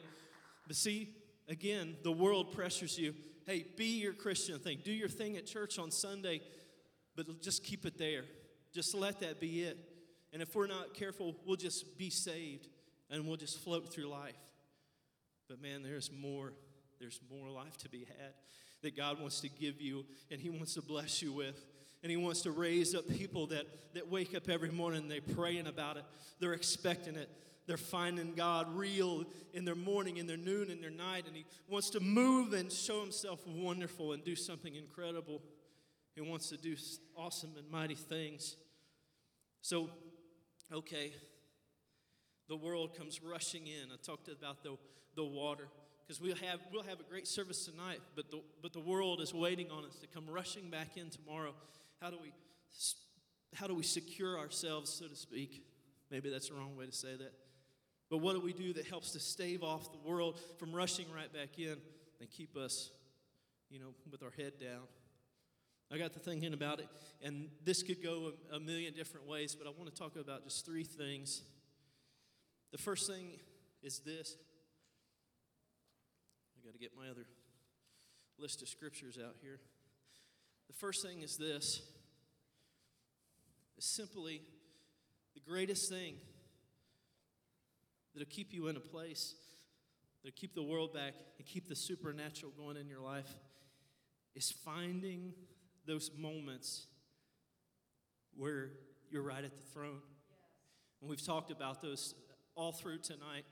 [0.65, 1.13] But see,
[1.47, 3.13] again, the world pressures you.
[3.45, 4.79] Hey, be your Christian thing.
[4.83, 6.41] Do your thing at church on Sunday,
[7.15, 8.23] but just keep it there.
[8.73, 9.77] Just let that be it.
[10.31, 12.67] And if we're not careful, we'll just be saved
[13.09, 14.37] and we'll just float through life.
[15.47, 16.53] But man, there's more.
[16.99, 18.33] There's more life to be had
[18.81, 21.65] that God wants to give you and He wants to bless you with.
[22.03, 25.67] And He wants to raise up people that, that wake up every morning, they're praying
[25.67, 26.03] about it,
[26.39, 27.29] they're expecting it.
[27.67, 31.45] They're finding God real in their morning, in their noon, in their night, and He
[31.67, 35.39] wants to move and show Himself wonderful and do something incredible.
[36.21, 36.75] He wants to do
[37.15, 38.57] awesome and mighty things.
[39.61, 39.89] So,
[40.69, 41.13] okay,
[42.49, 43.89] the world comes rushing in.
[43.93, 44.75] I talked about the,
[45.15, 45.69] the water
[46.05, 49.33] because we'll have, we'll have a great service tonight, but the, but the world is
[49.33, 51.53] waiting on us to come rushing back in tomorrow.
[52.01, 52.33] How do we,
[53.55, 55.63] how do we secure ourselves, so to speak?
[56.11, 57.31] Maybe that's the wrong way to say that.
[58.09, 61.31] But what do we do that helps to stave off the world from rushing right
[61.31, 61.77] back in
[62.19, 62.91] and keep us,
[63.69, 64.81] you know, with our head down?
[65.91, 66.87] I got to thinking about it,
[67.23, 70.43] and this could go a, a million different ways, but I want to talk about
[70.43, 71.41] just three things.
[72.71, 73.39] The first thing
[73.81, 74.35] is this
[76.55, 77.25] I got to get my other
[78.37, 79.59] list of scriptures out here.
[80.67, 81.81] The first thing is this
[83.77, 84.41] is simply
[85.33, 86.15] the greatest thing
[88.13, 89.33] that'll keep you in a place,
[90.21, 93.33] that'll keep the world back and keep the supernatural going in your life
[94.35, 95.33] is finding
[95.89, 96.85] those moments
[98.37, 98.69] where
[99.09, 100.01] you're right at the throne.
[101.01, 102.13] And we've talked about those
[102.55, 103.45] all through tonight.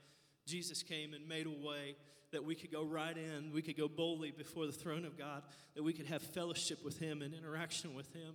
[0.46, 1.96] Jesus came and made a way
[2.30, 5.42] that we could go right in, we could go boldly before the throne of God,
[5.74, 8.34] that we could have fellowship with Him and interaction with Him.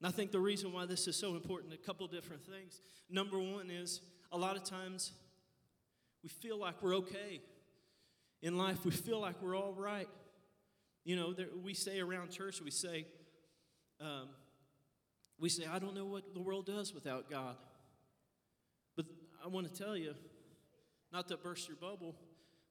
[0.00, 2.80] And I think the reason why this is so important, a couple different things.
[3.08, 5.12] Number one is a lot of times
[6.22, 7.40] we feel like we're okay.
[8.42, 10.08] In life, we feel like we're all right.
[11.04, 13.06] You know, there, we say around church, we say,
[14.00, 14.28] um,
[15.38, 17.56] we say, I don't know what the world does without God.
[18.96, 19.06] But
[19.44, 20.14] I want to tell you,
[21.12, 22.16] not to burst your bubble,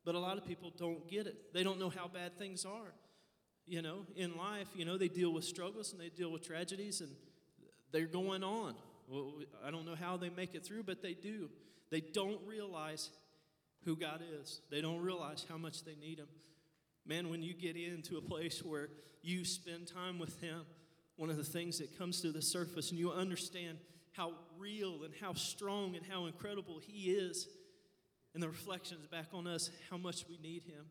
[0.04, 1.54] but a lot of people don't get it.
[1.54, 2.94] They don't know how bad things are.
[3.68, 7.02] You know, in life, you know, they deal with struggles and they deal with tragedies
[7.02, 7.10] and
[7.92, 8.76] they're going on.
[9.66, 11.50] I don't know how they make it through, but they do.
[11.90, 13.10] They don't realize
[13.84, 16.28] who God is, they don't realize how much they need Him.
[17.06, 18.90] Man, when you get into a place where
[19.22, 20.62] you spend time with Him,
[21.18, 23.78] one of the things that comes to the surface and you understand
[24.12, 27.48] how real and how strong and how incredible He is
[28.34, 30.86] and the reflections back on us how much we need Him.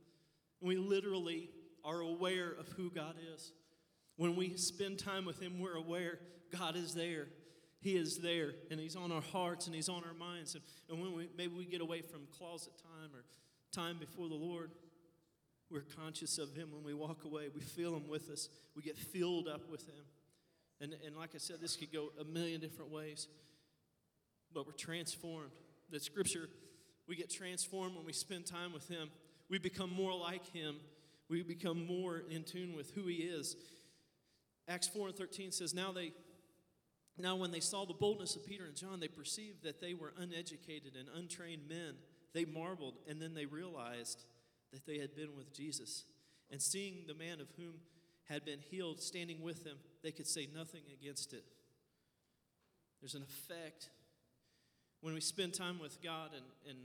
[0.60, 1.50] And we literally
[1.84, 3.52] are aware of who God is.
[4.16, 6.18] When we spend time with Him, we're aware
[6.50, 7.26] God is there.
[7.80, 10.54] He is there, and He's on our hearts and He's on our minds.
[10.54, 13.24] And, and when we maybe we get away from closet time or
[13.72, 14.70] time before the Lord,
[15.70, 17.48] we're conscious of Him when we walk away.
[17.54, 20.04] We feel Him with us, we get filled up with Him.
[20.80, 23.28] And, and like I said, this could go a million different ways,
[24.52, 25.52] but we're transformed.
[25.90, 26.48] The scripture
[27.06, 29.10] we get transformed when we spend time with Him.
[29.50, 30.76] We become more like Him.
[31.28, 33.56] We become more in tune with who He is.
[34.68, 36.12] Acts 4 and 13 says, Now they
[37.16, 40.12] now when they saw the boldness of Peter and John, they perceived that they were
[40.18, 41.94] uneducated and untrained men.
[42.32, 44.24] They marveled, and then they realized
[44.74, 46.04] that they had been with Jesus.
[46.50, 47.74] And seeing the man of whom
[48.28, 51.44] had been healed standing with them, they could say nothing against it.
[53.00, 53.88] There's an effect
[55.00, 56.78] when we spend time with God, and, and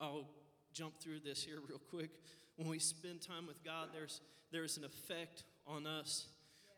[0.00, 0.28] I'll
[0.72, 2.10] jump through this here real quick.
[2.56, 4.20] When we spend time with God, there's,
[4.50, 6.26] there's an effect on us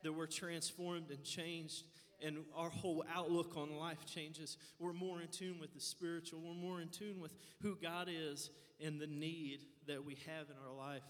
[0.02, 1.84] that we're transformed and changed,
[2.24, 4.58] and our whole outlook on life changes.
[4.78, 8.50] We're more in tune with the spiritual, we're more in tune with who God is
[8.84, 11.02] and the need that we have in our life.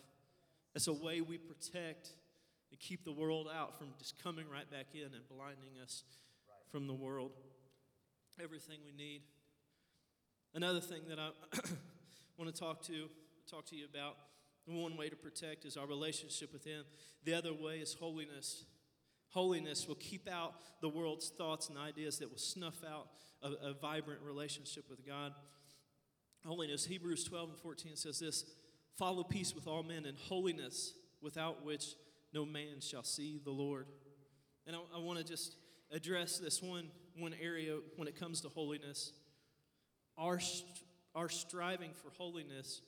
[0.74, 2.10] It's a way we protect
[2.70, 6.04] and keep the world out from just coming right back in and blinding us
[6.70, 7.32] from the world.
[8.42, 9.22] Everything we need.
[10.54, 11.30] Another thing that I
[12.38, 13.08] want to talk to
[13.50, 14.16] talk to you about,
[14.66, 16.84] the one way to protect is our relationship with Him.
[17.24, 18.64] The other way is holiness.
[19.30, 23.08] Holiness will keep out the world's thoughts and ideas that will snuff out
[23.42, 25.32] a, a vibrant relationship with God.
[26.44, 28.44] Holiness, Hebrews 12 and 14 says this
[28.97, 31.94] follow peace with all men and holiness, without which
[32.32, 33.86] no man shall see the Lord.
[34.66, 35.56] And I, I want to just
[35.90, 39.12] address this one, one area when it comes to holiness
[40.19, 40.39] our,
[41.14, 42.82] our striving for holiness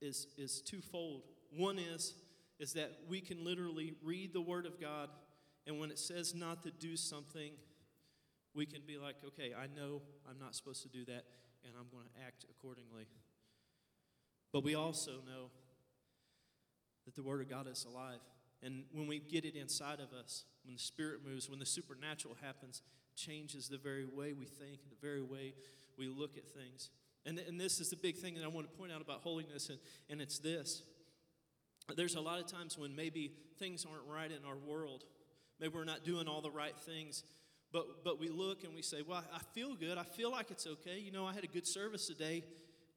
[0.00, 1.22] is, is twofold.
[1.56, 2.14] One is
[2.58, 5.08] is that we can literally read the Word of God,
[5.66, 7.52] and when it says not to do something,
[8.54, 11.24] we can be like, okay, I know I'm not supposed to do that,
[11.64, 13.06] and I'm going to act accordingly.
[14.52, 15.50] But we also know
[17.04, 18.20] that the Word of God is alive.
[18.62, 22.36] And when we get it inside of us, when the Spirit moves, when the supernatural
[22.42, 22.82] happens,
[23.16, 25.54] changes the very way we think, the very way
[25.96, 26.90] we look at things.
[27.26, 29.68] And, and this is the big thing that I want to point out about holiness,
[29.68, 29.78] and,
[30.08, 30.82] and it's this.
[31.96, 35.04] There's a lot of times when maybe things aren't right in our world.
[35.58, 37.24] Maybe we're not doing all the right things.
[37.72, 39.96] But, but we look and we say, Well, I feel good.
[39.96, 40.98] I feel like it's okay.
[40.98, 42.42] You know, I had a good service today.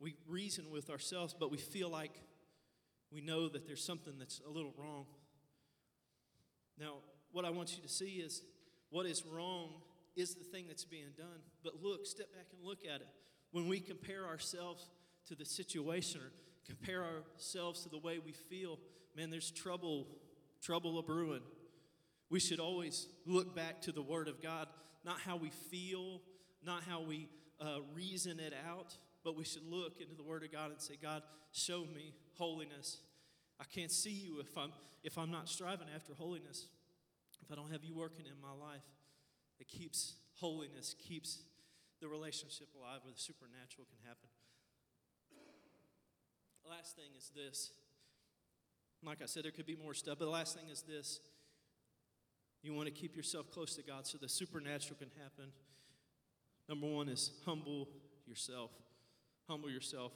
[0.04, 2.12] We reason with ourselves, but we feel like
[3.10, 5.06] we know that there's something that's a little wrong.
[6.78, 6.96] Now,
[7.32, 8.42] what I want you to see is
[8.90, 9.70] what is wrong
[10.18, 11.40] is the thing that's being done.
[11.64, 13.08] But look, step back and look at it.
[13.52, 14.90] When we compare ourselves
[15.30, 16.32] to the situation or
[16.68, 18.80] compare ourselves to the way we feel,
[19.16, 20.08] man, there's trouble,
[20.62, 21.44] trouble a brewing.
[22.30, 24.68] We should always look back to the Word of God,
[25.06, 26.20] not how we feel,
[26.62, 27.30] not how we
[27.62, 30.98] uh, reason it out, but we should look into the Word of God and say,
[31.02, 32.98] God, show me holiness.
[33.60, 34.72] I can't see you if I'm
[35.04, 36.68] if I'm not striving after holiness.
[37.41, 38.84] If I don't have you working in my life,
[39.60, 41.40] it keeps holiness, keeps
[42.02, 44.30] the relationship alive where the supernatural can happen.
[46.70, 47.72] Last thing is this.
[49.06, 51.20] Like I said, there could be more stuff, but the last thing is this.
[52.62, 55.52] You want to keep yourself close to God so the supernatural can happen.
[56.70, 57.90] Number one is humble
[58.26, 58.72] yourself.
[59.48, 60.11] Humble yourself.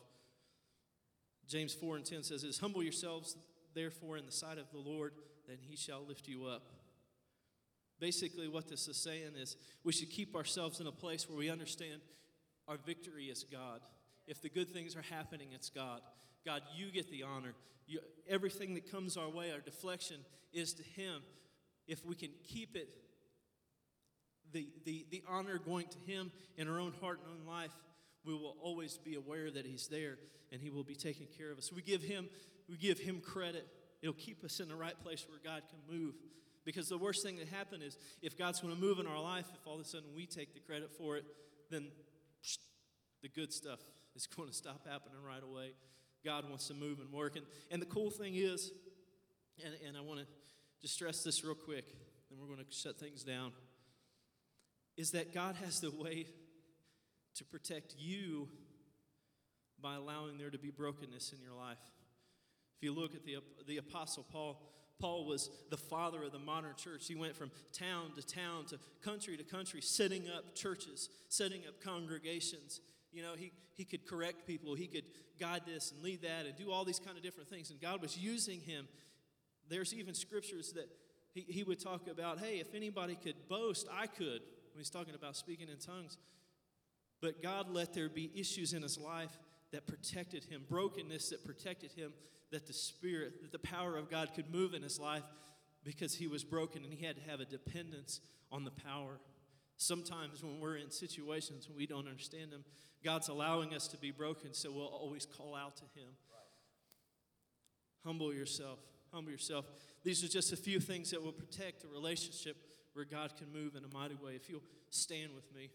[1.48, 3.36] James 4 and 10 says this Humble yourselves,
[3.74, 5.14] therefore, in the sight of the Lord,
[5.48, 6.64] then he shall lift you up.
[7.99, 11.49] Basically, what this is saying is we should keep ourselves in a place where we
[11.49, 12.02] understand
[12.68, 13.80] our victory is God.
[14.28, 16.02] If the good things are happening, it's God.
[16.45, 17.54] God, you get the honor.
[17.88, 20.18] You, everything that comes our way, our deflection,
[20.54, 21.22] is to Him.
[21.88, 22.90] If we can keep it,
[24.52, 27.72] the, the, the honor going to Him in our own heart and own life,
[28.28, 30.18] we will always be aware that He's there
[30.52, 31.72] and He will be taking care of us.
[31.72, 32.28] We give Him,
[32.70, 33.66] we give Him credit.
[34.02, 36.16] It'll keep us in the right place where God can move.
[36.66, 39.45] Because the worst thing that happen is if God's going to move in our life,
[39.56, 41.24] if all of a sudden we take the credit for it,
[41.72, 41.88] then
[43.24, 43.80] the good stuff
[44.14, 45.72] is going to stop happening right away.
[46.26, 47.38] God wants to move and work.
[47.38, 48.72] And, and the cool thing is,
[49.64, 50.26] and, and I want to
[50.82, 51.86] just stress this real quick,
[52.30, 53.54] then we're going to shut things down,
[54.98, 56.26] is that God has the way
[57.38, 58.48] to protect you
[59.82, 61.78] by allowing there to be brokenness in your life.
[62.78, 63.38] If you look at the,
[63.68, 64.62] the Apostle Paul,
[65.00, 67.08] Paul was the father of the modern church.
[67.08, 71.82] He went from town to town to country to country, setting up churches, setting up
[71.84, 72.82] congregations.
[73.12, 75.06] You know, he, he could correct people, he could
[75.40, 77.70] guide this and lead that and do all these kind of different things.
[77.70, 78.88] And God was using him.
[79.70, 80.88] There's even scriptures that
[81.34, 84.42] he, he would talk about hey, if anybody could boast, I could.
[84.74, 86.18] When he's talking about speaking in tongues.
[87.22, 89.38] But God let there be issues in his life
[89.72, 92.14] that protected him, brokenness that protected him,
[92.52, 95.23] that the Spirit, that the power of God could move in his life
[95.84, 98.22] because he was broken and he had to have a dependence
[98.52, 99.19] on the power.
[99.77, 102.64] Sometimes when we're in situations we don't understand them,
[103.03, 106.10] God's allowing us to be broken, so we'll always call out to him.
[108.03, 108.80] Humble yourself.
[109.14, 109.65] Humble yourself.
[110.03, 112.57] These are just a few things that will protect a relationship
[112.94, 114.34] where God can move in a mighty way.
[114.35, 115.69] If you'll stand with me.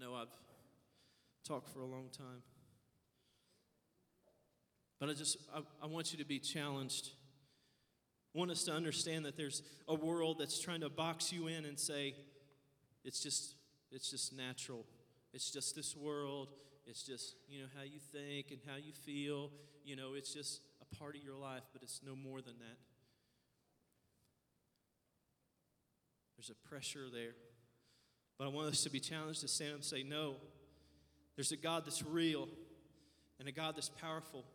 [0.00, 0.28] Know I've
[1.44, 2.42] talked for a long time.
[4.98, 7.10] But I just, I, I, want you to be challenged.
[8.34, 11.66] I want us to understand that there's a world that's trying to box you in
[11.66, 12.14] and say,
[13.04, 13.54] it's just,
[13.90, 14.86] it's just natural.
[15.34, 16.48] It's just this world.
[16.86, 19.50] It's just, you know, how you think and how you feel.
[19.84, 22.78] You know, it's just a part of your life, but it's no more than that.
[26.36, 27.34] There's a pressure there.
[28.40, 30.36] But I want us to be challenged to stand up and say, no,
[31.36, 32.48] there's a God that's real
[33.38, 34.46] and a God that's powerful.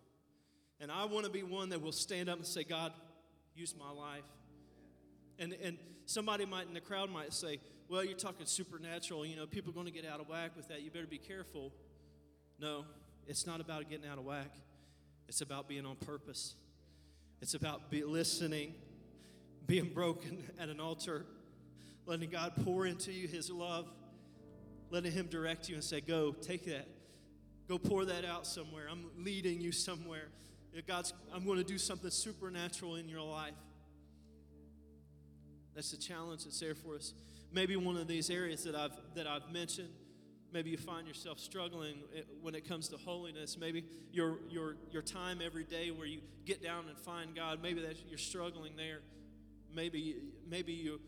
[0.80, 2.94] And I want to be one that will stand up and say, God,
[3.53, 4.24] use my life.
[5.38, 9.24] And, and somebody might in the crowd might say, well, you're talking supernatural.
[9.24, 10.82] You know, people are going to get out of whack with that.
[10.82, 11.72] You better be careful.
[12.60, 12.86] No,
[13.28, 14.49] it's not about getting out of whack.
[15.28, 16.56] It's about being on purpose.
[17.40, 18.74] It's about be listening,
[19.68, 21.28] being broken at an altar,
[22.06, 23.88] letting God pour into you His love,
[24.90, 26.88] letting Him direct you and say, Go, take that.
[27.68, 28.88] Go pour that out somewhere.
[28.90, 30.27] I'm leading you somewhere.
[30.88, 33.53] God's, I'm going to do something supernatural in your life.
[35.73, 37.14] That's the challenge that's there for us.
[37.52, 39.90] Maybe one of these areas that I've, that I've mentioned,
[40.52, 43.57] maybe you find yourself struggling eh, when it comes to holiness.
[43.60, 47.82] Maybe your, your, your time every day where you get down and find God, maybe
[47.82, 48.99] that you're struggling there.
[49.73, 50.18] Maybe,
[50.48, 50.99] maybe you,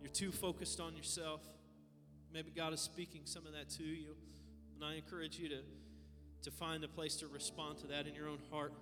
[0.00, 1.40] you're too focused on yourself.
[2.32, 4.14] Maybe God is speaking some of that to you.
[4.74, 5.58] And I encourage you to,
[6.42, 8.72] to find a place to respond to that in your own heart.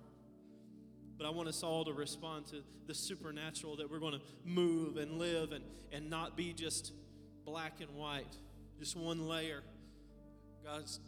[1.17, 4.97] But I want us all to respond to the supernatural that we're going to move
[4.97, 6.91] and live and, and not be just
[7.45, 8.35] black and white,
[8.79, 9.63] just one layer.
[10.63, 10.99] God's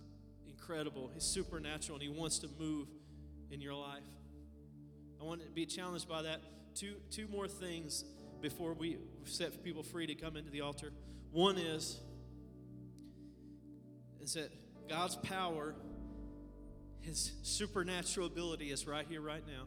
[0.48, 1.12] incredible.
[1.14, 2.88] He's supernatural and He wants to move
[3.52, 4.04] in your life.
[5.20, 6.42] I want to be challenged by that.
[6.76, 8.06] Two, two more things
[8.42, 10.92] before we set people free to come into the altar.
[11.32, 12.00] One is,
[14.22, 14.50] is that
[14.90, 15.76] God's power,
[17.02, 19.64] His supernatural ability is right here, right now.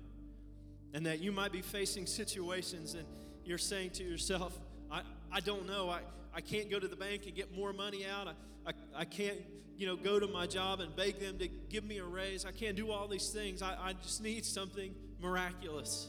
[0.93, 3.07] And that you might be facing situations and
[3.45, 4.59] you're saying to yourself,
[4.91, 5.03] I,
[5.33, 5.89] I don't know.
[5.89, 6.01] I,
[6.35, 8.29] I can't go to the bank and get more money out.
[8.29, 9.39] I, I, I can't,
[9.77, 12.45] you know, go to my job and beg them to give me a raise.
[12.45, 13.63] I can't do all these things.
[13.63, 16.09] I, I just need something miraculous.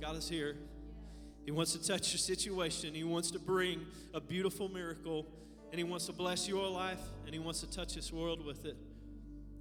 [0.00, 0.56] God is here.
[1.48, 2.92] He wants to touch your situation.
[2.92, 5.24] He wants to bring a beautiful miracle,
[5.70, 8.66] and He wants to bless your life, and He wants to touch this world with
[8.66, 8.76] it.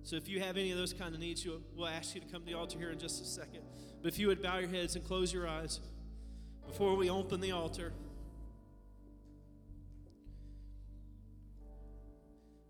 [0.04, 1.48] So if you have any of those kind of needs,
[1.78, 3.62] we'll ask you to come to the altar here in just a second.
[4.02, 5.80] But if you would bow your heads and close your eyes
[6.66, 7.94] before we open the altar.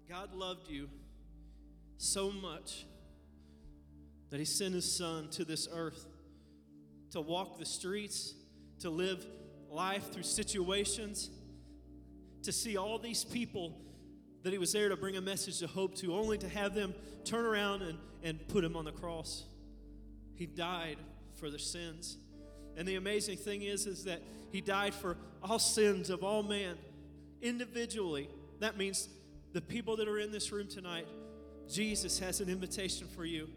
[0.08, 0.90] God loved you
[1.98, 2.86] so much
[4.30, 6.06] that He sent His Son to this earth
[7.14, 8.36] to walk the streets,
[8.80, 9.26] to live
[9.70, 11.30] life through situations,
[12.44, 13.78] to see all these people
[14.44, 16.94] that He was there to bring a message of hope to, only to have them
[17.26, 19.44] turn around and, and put Him on the cross.
[20.36, 20.98] He died
[21.36, 22.18] for their sins.
[22.76, 24.22] And the amazing thing is, is that
[24.52, 26.76] He died for all sins of all men
[27.42, 28.30] individually.
[28.60, 29.10] That means
[29.54, 31.08] the people that are in this room tonight,
[31.70, 33.50] Jesus has an invitation for you.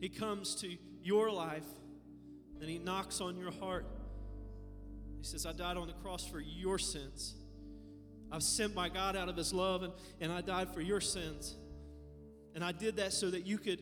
[0.00, 1.64] He comes to your life
[2.64, 3.84] and He knocks on your heart.
[5.18, 7.34] He says, I died on the cross for your sins.
[8.32, 11.02] I was sent by God out of His love, and, and I died for your
[11.02, 11.56] sins.
[12.54, 13.80] And I did that so that you could,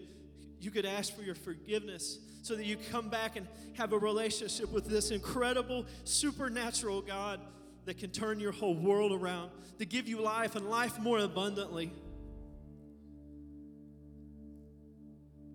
[0.58, 4.72] you could ask for your forgiveness, so that you come back and have a relationship
[4.72, 7.38] with this incredible, supernatural God
[7.84, 11.92] that can turn your whole world around, to give you life and life more abundantly.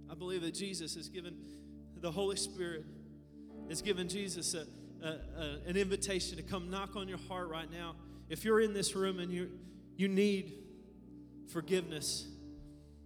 [0.10, 1.36] I believe that Jesus has given
[2.00, 2.86] the Holy Spirit
[3.70, 4.66] has given Jesus a,
[5.06, 7.96] a, a, an invitation to come knock on your heart right now.
[8.30, 9.50] If you're in this room and you
[9.96, 10.54] you need
[11.52, 12.28] forgiveness,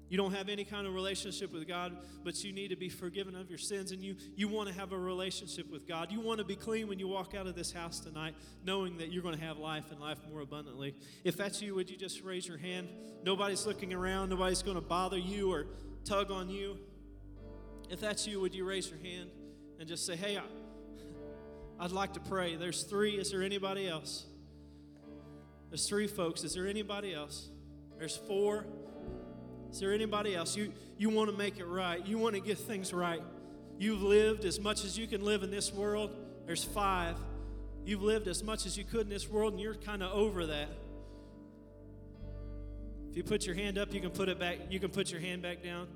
[0.10, 3.34] you don't have any kind of relationship with God, but you need to be forgiven
[3.34, 6.12] of your sins and you, you want to have a relationship with God.
[6.12, 8.36] You want to be clean when you walk out of this house tonight,
[8.66, 10.96] knowing that you're going to have life and life more abundantly.
[11.24, 12.90] If that's you, would you just raise your hand?
[13.24, 15.68] Nobody's looking around, nobody's going to bother you or
[16.04, 16.78] tug on you.
[17.90, 19.30] If that's you, would you raise your hand
[19.82, 20.44] and just say, Hey, I,
[21.84, 22.56] I'd like to pray.
[22.56, 23.18] There's three.
[23.18, 24.26] Is there anybody else?
[25.70, 26.44] There's three folks.
[26.44, 27.50] Is there anybody else?
[27.98, 28.68] There's four.
[29.72, 30.56] Is there anybody else?
[30.56, 32.06] You, you want to make it right.
[32.06, 33.24] You want to get things right.
[33.80, 36.12] You've lived as much as you can live in this world.
[36.46, 37.16] There's five.
[37.84, 40.46] You've lived as much as you could in this world, and you're kind of over
[40.46, 40.70] that.
[43.10, 44.60] If you put your hand up, you can put it back.
[44.70, 45.88] You can put your hand back down.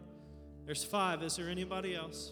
[0.66, 1.22] There's five.
[1.22, 2.32] Is there anybody else?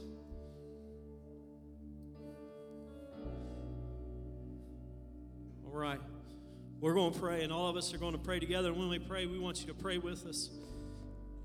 [5.73, 5.99] All right.
[6.79, 8.69] We're going to pray, and all of us are going to pray together.
[8.69, 10.51] And when we pray, we want you to pray with us.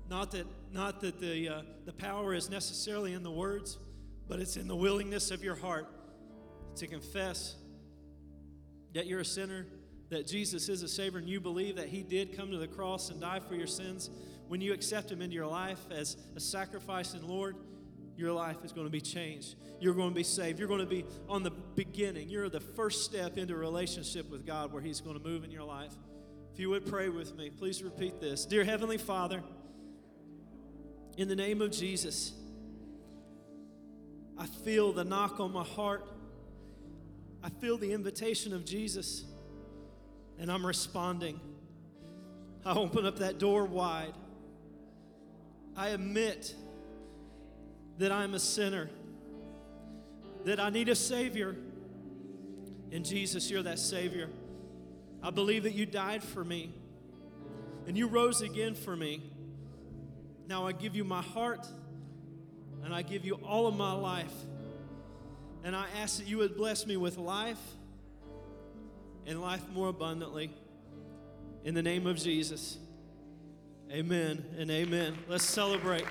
[0.07, 3.79] Not that, not that the, uh, the power is necessarily in the words,
[4.27, 5.87] but it's in the willingness of your heart
[6.75, 7.55] to confess
[8.93, 9.65] that you're a sinner,
[10.09, 13.09] that Jesus is a Savior, and you believe that He did come to the cross
[13.09, 14.11] and die for your sins.
[14.47, 17.55] When you accept Him into your life as a sacrifice and Lord,
[18.19, 19.55] your life is going to be changed.
[19.79, 20.59] You're going to be saved.
[20.59, 22.29] You're going to be on the beginning.
[22.29, 25.51] You're the first step into a relationship with God where He's going to move in
[25.51, 25.93] your life.
[26.53, 29.41] If you would pray with me, please repeat this Dear Heavenly Father,
[31.17, 32.33] in the name of Jesus,
[34.37, 36.05] I feel the knock on my heart.
[37.41, 39.23] I feel the invitation of Jesus,
[40.37, 41.39] and I'm responding.
[42.65, 44.13] I open up that door wide.
[45.77, 46.53] I admit
[47.99, 48.89] that I'm a sinner,
[50.45, 51.55] that I need a Savior.
[52.91, 54.29] And Jesus, you're that Savior.
[55.21, 56.73] I believe that you died for me
[57.85, 59.21] and you rose again for me.
[60.47, 61.67] Now I give you my heart
[62.83, 64.33] and I give you all of my life.
[65.63, 67.59] And I ask that you would bless me with life
[69.25, 70.51] and life more abundantly.
[71.65, 72.77] In the name of Jesus.
[73.91, 75.17] Amen and amen.
[75.27, 76.05] Let's celebrate.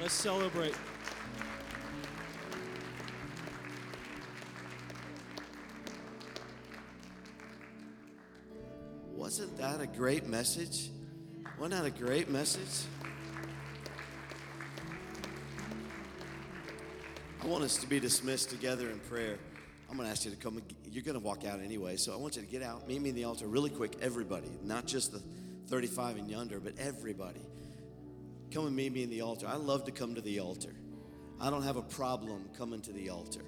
[0.00, 0.74] Let's celebrate.
[9.14, 10.90] Wasn't that a great message?
[11.58, 12.86] Wasn't that a great message?
[17.42, 19.38] I want us to be dismissed together in prayer.
[19.90, 20.62] I'm going to ask you to come.
[20.90, 23.10] You're going to walk out anyway, so I want you to get out, meet me
[23.10, 25.20] in the altar really quick, everybody, not just the
[25.68, 27.42] 35 and yonder, but everybody.
[28.52, 29.46] Come and meet me in the altar.
[29.48, 30.74] I love to come to the altar.
[31.40, 33.42] I don't have a problem coming to the altar.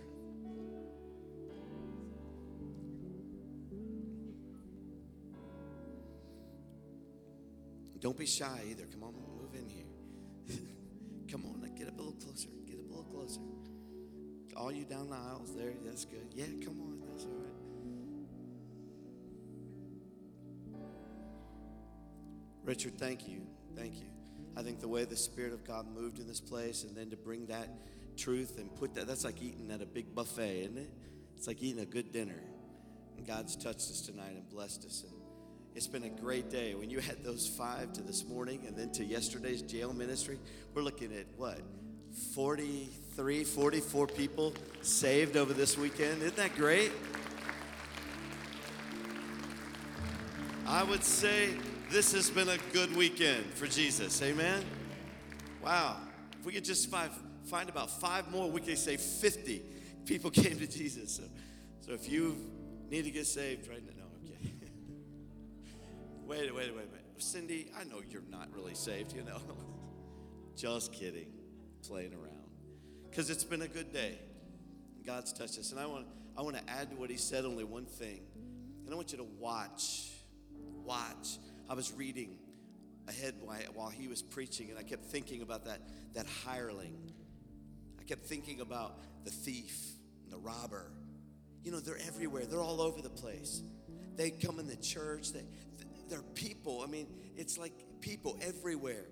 [8.04, 8.84] Don't be shy either.
[8.92, 9.86] Come on, move in here.
[11.32, 12.50] Come on, get up a little closer.
[12.66, 13.40] Get up a little closer.
[14.54, 16.26] All you down the aisles there, that's good.
[16.34, 17.48] Yeah, come on, that's all right.
[22.62, 23.40] Richard, thank you.
[23.74, 24.08] Thank you.
[24.54, 27.16] I think the way the Spirit of God moved in this place and then to
[27.16, 27.70] bring that
[28.18, 30.90] truth and put that, that's like eating at a big buffet, isn't it?
[31.38, 32.42] It's like eating a good dinner.
[33.16, 35.04] And God's touched us tonight and blessed us.
[35.08, 35.23] And
[35.74, 36.74] it's been a great day.
[36.74, 40.38] When you had those five to this morning and then to yesterday's jail ministry,
[40.72, 41.60] we're looking at what?
[42.34, 46.22] 43, 44 people saved over this weekend.
[46.22, 46.92] Isn't that great?
[50.64, 51.50] I would say
[51.90, 54.22] this has been a good weekend for Jesus.
[54.22, 54.62] Amen.
[55.62, 55.96] Wow.
[56.38, 57.10] If we could just find,
[57.46, 59.60] find about five more, we could say 50
[60.06, 61.16] people came to Jesus.
[61.16, 61.22] So,
[61.80, 62.36] so if you
[62.90, 64.03] need to get saved right now.
[66.26, 67.22] Wait, wait, wait, wait.
[67.22, 69.40] Cindy, I know you're not really saved, you know.
[70.56, 71.28] just kidding.
[71.86, 72.48] Playing around.
[73.10, 74.18] Because it's been a good day.
[75.06, 75.70] God's touched us.
[75.70, 76.06] And I want,
[76.36, 78.20] I want to add to what he said only one thing.
[78.84, 80.10] And I want you to watch.
[80.84, 81.38] Watch.
[81.68, 82.36] I was reading
[83.08, 83.34] ahead
[83.74, 85.80] while he was preaching, and I kept thinking about that,
[86.14, 87.12] that hireling.
[88.00, 89.78] I kept thinking about the thief
[90.22, 90.90] and the robber.
[91.62, 93.62] You know, they're everywhere, they're all over the place.
[94.16, 95.44] They come in the church, they,
[96.08, 96.82] they're people.
[96.82, 97.06] I mean,
[97.36, 99.06] it's like people everywhere.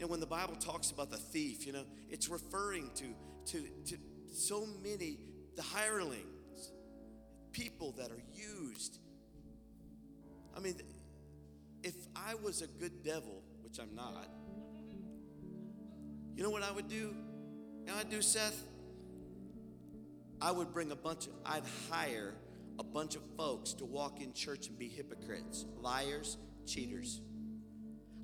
[0.00, 3.04] Know, when the Bible talks about the thief, you know, it's referring to,
[3.52, 3.98] to, to
[4.32, 5.18] so many,
[5.56, 6.72] the hirelings,
[7.52, 8.98] people that are used.
[10.56, 10.80] I mean,
[11.82, 14.26] if I was a good devil, which I'm not,
[16.34, 17.14] you know what I would do?
[17.84, 18.64] You know I'd do, Seth?
[20.40, 22.32] I would bring a bunch of, I'd hire
[22.80, 27.20] a bunch of folks to walk in church and be hypocrites, liars, cheaters.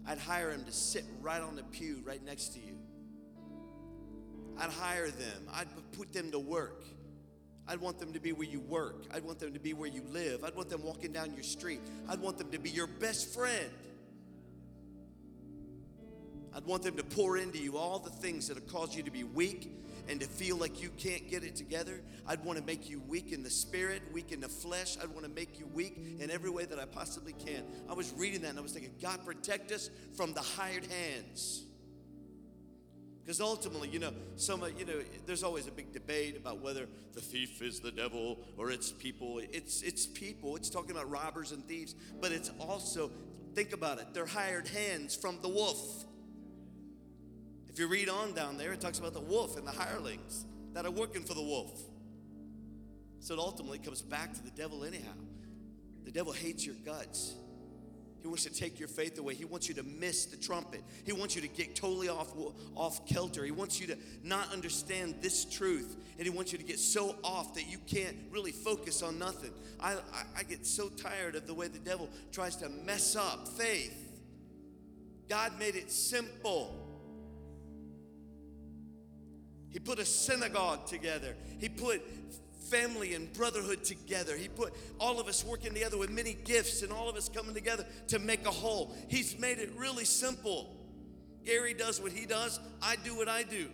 [0.06, 2.78] I'd hire them to sit right on the pew right next to you.
[4.58, 5.46] I'd hire them.
[5.52, 6.84] I'd put them to work.
[7.68, 9.04] I'd want them to be where you work.
[9.12, 10.42] I'd want them to be where you live.
[10.42, 11.80] I'd want them walking down your street.
[12.08, 13.70] I'd want them to be your best friend.
[16.54, 19.10] I'd want them to pour into you all the things that have caused you to
[19.10, 19.70] be weak
[20.08, 22.00] and to feel like you can't get it together.
[22.26, 24.96] I'd want to make you weak in the spirit, weak in the flesh.
[25.02, 27.62] I'd want to make you weak in every way that I possibly can.
[27.88, 31.66] I was reading that and I was thinking, God, protect us from the hired hands.
[33.26, 37.20] Because ultimately, you know, some, you know, there's always a big debate about whether the
[37.20, 39.40] thief is the devil or it's people.
[39.50, 40.54] It's it's people.
[40.54, 43.10] It's talking about robbers and thieves, but it's also
[43.56, 44.14] think about it.
[44.14, 46.04] They're hired hands from the wolf.
[47.76, 50.86] If you read on down there, it talks about the wolf and the hirelings that
[50.86, 51.78] are working for the wolf.
[53.20, 55.12] So it ultimately comes back to the devil anyhow.
[56.06, 57.34] The devil hates your guts.
[58.22, 59.34] He wants to take your faith away.
[59.34, 60.80] He wants you to miss the trumpet.
[61.04, 62.32] He wants you to get totally off,
[62.74, 63.44] off kilter.
[63.44, 65.98] He wants you to not understand this truth.
[66.16, 69.52] And he wants you to get so off that you can't really focus on nothing.
[69.78, 73.46] I, I, I get so tired of the way the devil tries to mess up
[73.48, 74.14] faith.
[75.28, 76.85] God made it simple.
[79.70, 81.36] He put a synagogue together.
[81.58, 82.02] He put
[82.70, 84.36] family and brotherhood together.
[84.36, 87.54] He put all of us working together with many gifts and all of us coming
[87.54, 88.94] together to make a whole.
[89.08, 90.74] He's made it really simple.
[91.44, 93.68] Gary does what he does, I do what I do.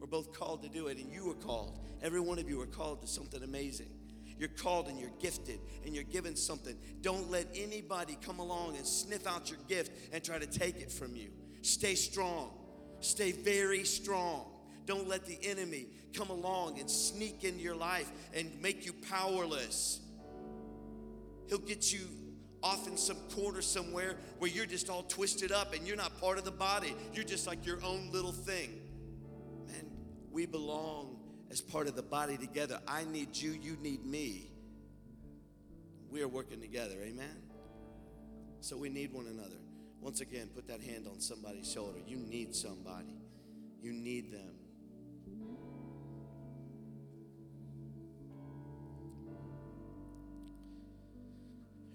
[0.00, 1.78] We're both called to do it, and you are called.
[2.02, 3.90] Every one of you are called to something amazing.
[4.38, 6.76] You're called and you're gifted and you're given something.
[7.00, 10.90] Don't let anybody come along and sniff out your gift and try to take it
[10.90, 11.30] from you.
[11.60, 12.50] Stay strong.
[12.98, 14.46] Stay very strong.
[14.86, 20.00] Don't let the enemy come along and sneak into your life and make you powerless.
[21.48, 22.00] He'll get you
[22.62, 26.38] off in some corner somewhere where you're just all twisted up and you're not part
[26.38, 26.94] of the body.
[27.12, 28.80] You're just like your own little thing.
[29.66, 29.90] Man,
[30.30, 31.16] we belong
[31.50, 32.80] as part of the body together.
[32.88, 34.50] I need you, you need me.
[36.10, 37.36] We are working together, amen?
[38.60, 39.56] So we need one another.
[40.00, 41.98] Once again, put that hand on somebody's shoulder.
[42.06, 43.16] You need somebody,
[43.80, 44.51] you need them.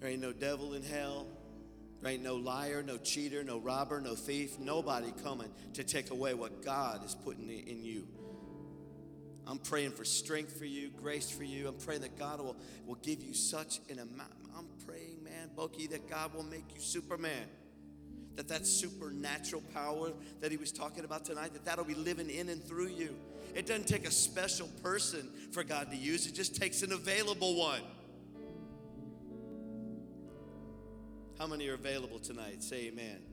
[0.08, 1.28] There ain't no devil in hell.
[2.02, 6.34] There ain't no liar, no cheater, no robber, no thief, nobody coming to take away
[6.34, 8.08] what God is putting in you.
[9.46, 11.68] I'm praying for strength for you, grace for you.
[11.68, 12.56] I'm praying that God will,
[12.86, 14.32] will give you such an amount.
[14.58, 17.44] I'm praying, man, Boki, that God will make you Superman.
[18.38, 22.48] That that supernatural power that he was talking about tonight, that that'll be living in
[22.48, 23.14] and through you.
[23.56, 27.58] It doesn't take a special person for God to use, it just takes an available
[27.60, 27.82] one.
[31.40, 32.64] How many are available tonight?
[32.64, 33.27] Say amen.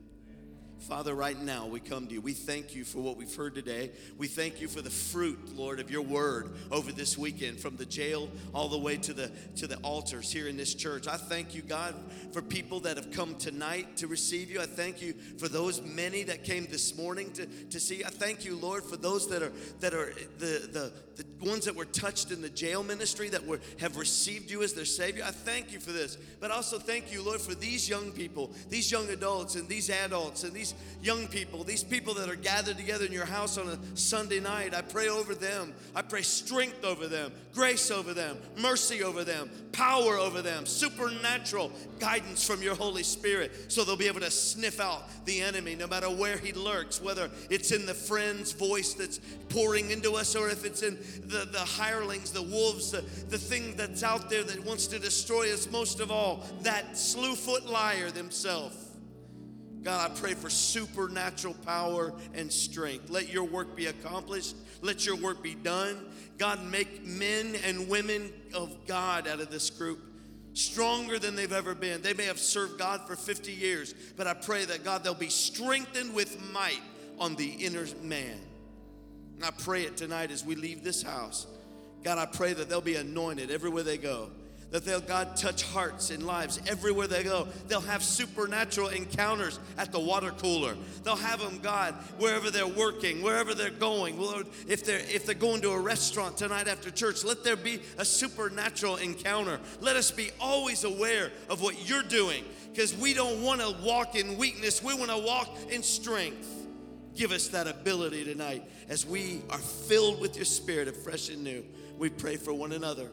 [0.79, 2.21] Father, right now we come to you.
[2.21, 3.91] We thank you for what we've heard today.
[4.17, 7.85] We thank you for the fruit, Lord, of your word over this weekend, from the
[7.85, 11.07] jail all the way to the to the altars here in this church.
[11.07, 11.95] I thank you, God,
[12.31, 14.61] for people that have come tonight to receive you.
[14.61, 18.03] I thank you for those many that came this morning to, to see.
[18.03, 21.75] I thank you, Lord, for those that are that are the the the ones that
[21.75, 25.23] were touched in the jail ministry that were have received you as their savior.
[25.25, 26.17] I thank you for this.
[26.39, 30.43] But also thank you, Lord, for these young people, these young adults and these adults
[30.43, 30.64] and these
[31.01, 34.73] young people, these people that are gathered together in your house on a Sunday night.
[34.73, 35.73] I pray over them.
[35.95, 41.71] I pray strength over them, grace over them, mercy over them, power over them, supernatural
[41.99, 45.87] guidance from your Holy Spirit so they'll be able to sniff out the enemy no
[45.87, 49.19] matter where he lurks, whether it's in the friend's voice that's
[49.49, 53.75] pouring into us or if it's in the, the hirelings, the wolves, the, the thing
[53.75, 58.84] that's out there that wants to destroy us most of all, that slewfoot liar themselves.
[59.85, 63.11] God, I pray for supernatural power and strength.
[63.11, 64.55] Let your work be accomplished.
[64.81, 66.07] Let your work be done.
[66.39, 69.99] God, make men and women of God out of this group
[70.55, 72.01] stronger than they've ever been.
[72.01, 75.29] They may have served God for 50 years, but I pray that God, they'll be
[75.29, 76.81] strengthened with might
[77.19, 78.39] on the inner man.
[79.35, 81.45] And I pray it tonight as we leave this house.
[82.03, 84.31] God, I pray that they'll be anointed everywhere they go
[84.71, 87.47] that they'll God touch hearts and lives everywhere they go.
[87.67, 90.75] They'll have supernatural encounters at the water cooler.
[91.03, 94.19] They'll have them, God, wherever they're working, wherever they're going.
[94.19, 97.79] Lord, if they're if they're going to a restaurant tonight after church, let there be
[97.97, 99.59] a supernatural encounter.
[99.81, 104.15] Let us be always aware of what you're doing because we don't want to walk
[104.15, 104.83] in weakness.
[104.83, 106.47] We want to walk in strength.
[107.15, 111.43] Give us that ability tonight as we are filled with your spirit of fresh and
[111.43, 111.63] new.
[111.97, 113.09] We pray for one another.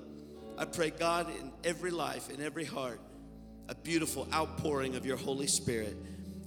[0.63, 3.01] I pray, God, in every life, in every heart,
[3.69, 5.97] a beautiful outpouring of your Holy Spirit.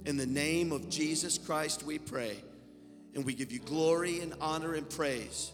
[0.06, 2.38] In the name of Jesus Christ, we pray.
[3.14, 5.52] And we give you glory and honor and praise.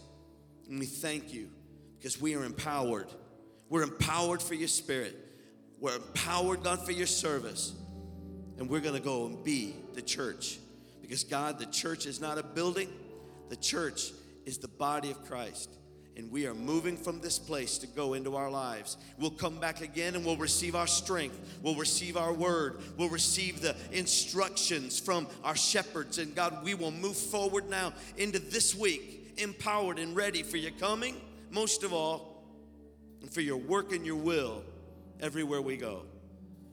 [0.69, 1.49] And we thank you
[1.97, 3.07] because we are empowered.
[3.67, 5.13] We're empowered for your spirit.
[5.81, 7.73] We're empowered, God, for your service.
[8.57, 10.57] And we're going to go and be the church.
[11.01, 12.87] Because, God, the church is not a building,
[13.49, 14.13] the church
[14.45, 15.69] is the body of Christ
[16.15, 18.97] and we are moving from this place to go into our lives.
[19.17, 21.39] We'll come back again and we'll receive our strength.
[21.61, 22.81] We'll receive our word.
[22.97, 26.19] We'll receive the instructions from our shepherds.
[26.19, 30.71] And God, we will move forward now into this week, empowered and ready for your
[30.71, 31.19] coming,
[31.49, 32.43] most of all,
[33.21, 34.63] and for your work and your will
[35.19, 36.03] everywhere we go.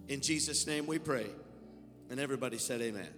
[0.08, 1.26] In Jesus' name we pray.
[2.10, 3.08] And everybody said, Amen.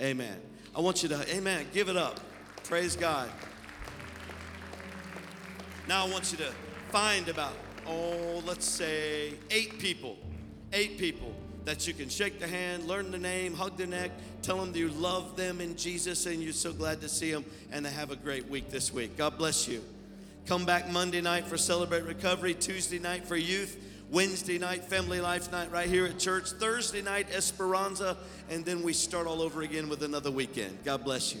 [0.00, 0.38] Amen.
[0.76, 1.66] I want you to, Amen.
[1.72, 2.20] Give it up.
[2.64, 3.30] Praise God.
[5.88, 6.52] Now I want you to
[6.90, 7.54] find about,
[7.86, 10.16] oh, let's say eight people,
[10.72, 11.34] eight people
[11.64, 14.10] that you can shake the hand, learn the name, hug the neck,
[14.42, 17.84] tell them you love them in Jesus and you're so glad to see them and
[17.84, 19.16] to have a great week this week.
[19.16, 19.82] God bless you.
[20.46, 23.78] Come back Monday night for Celebrate Recovery, Tuesday night for youth,
[24.10, 28.16] Wednesday night Family Life Night right here at church, Thursday night Esperanza,
[28.48, 30.78] and then we start all over again with another weekend.
[30.84, 31.40] God bless you.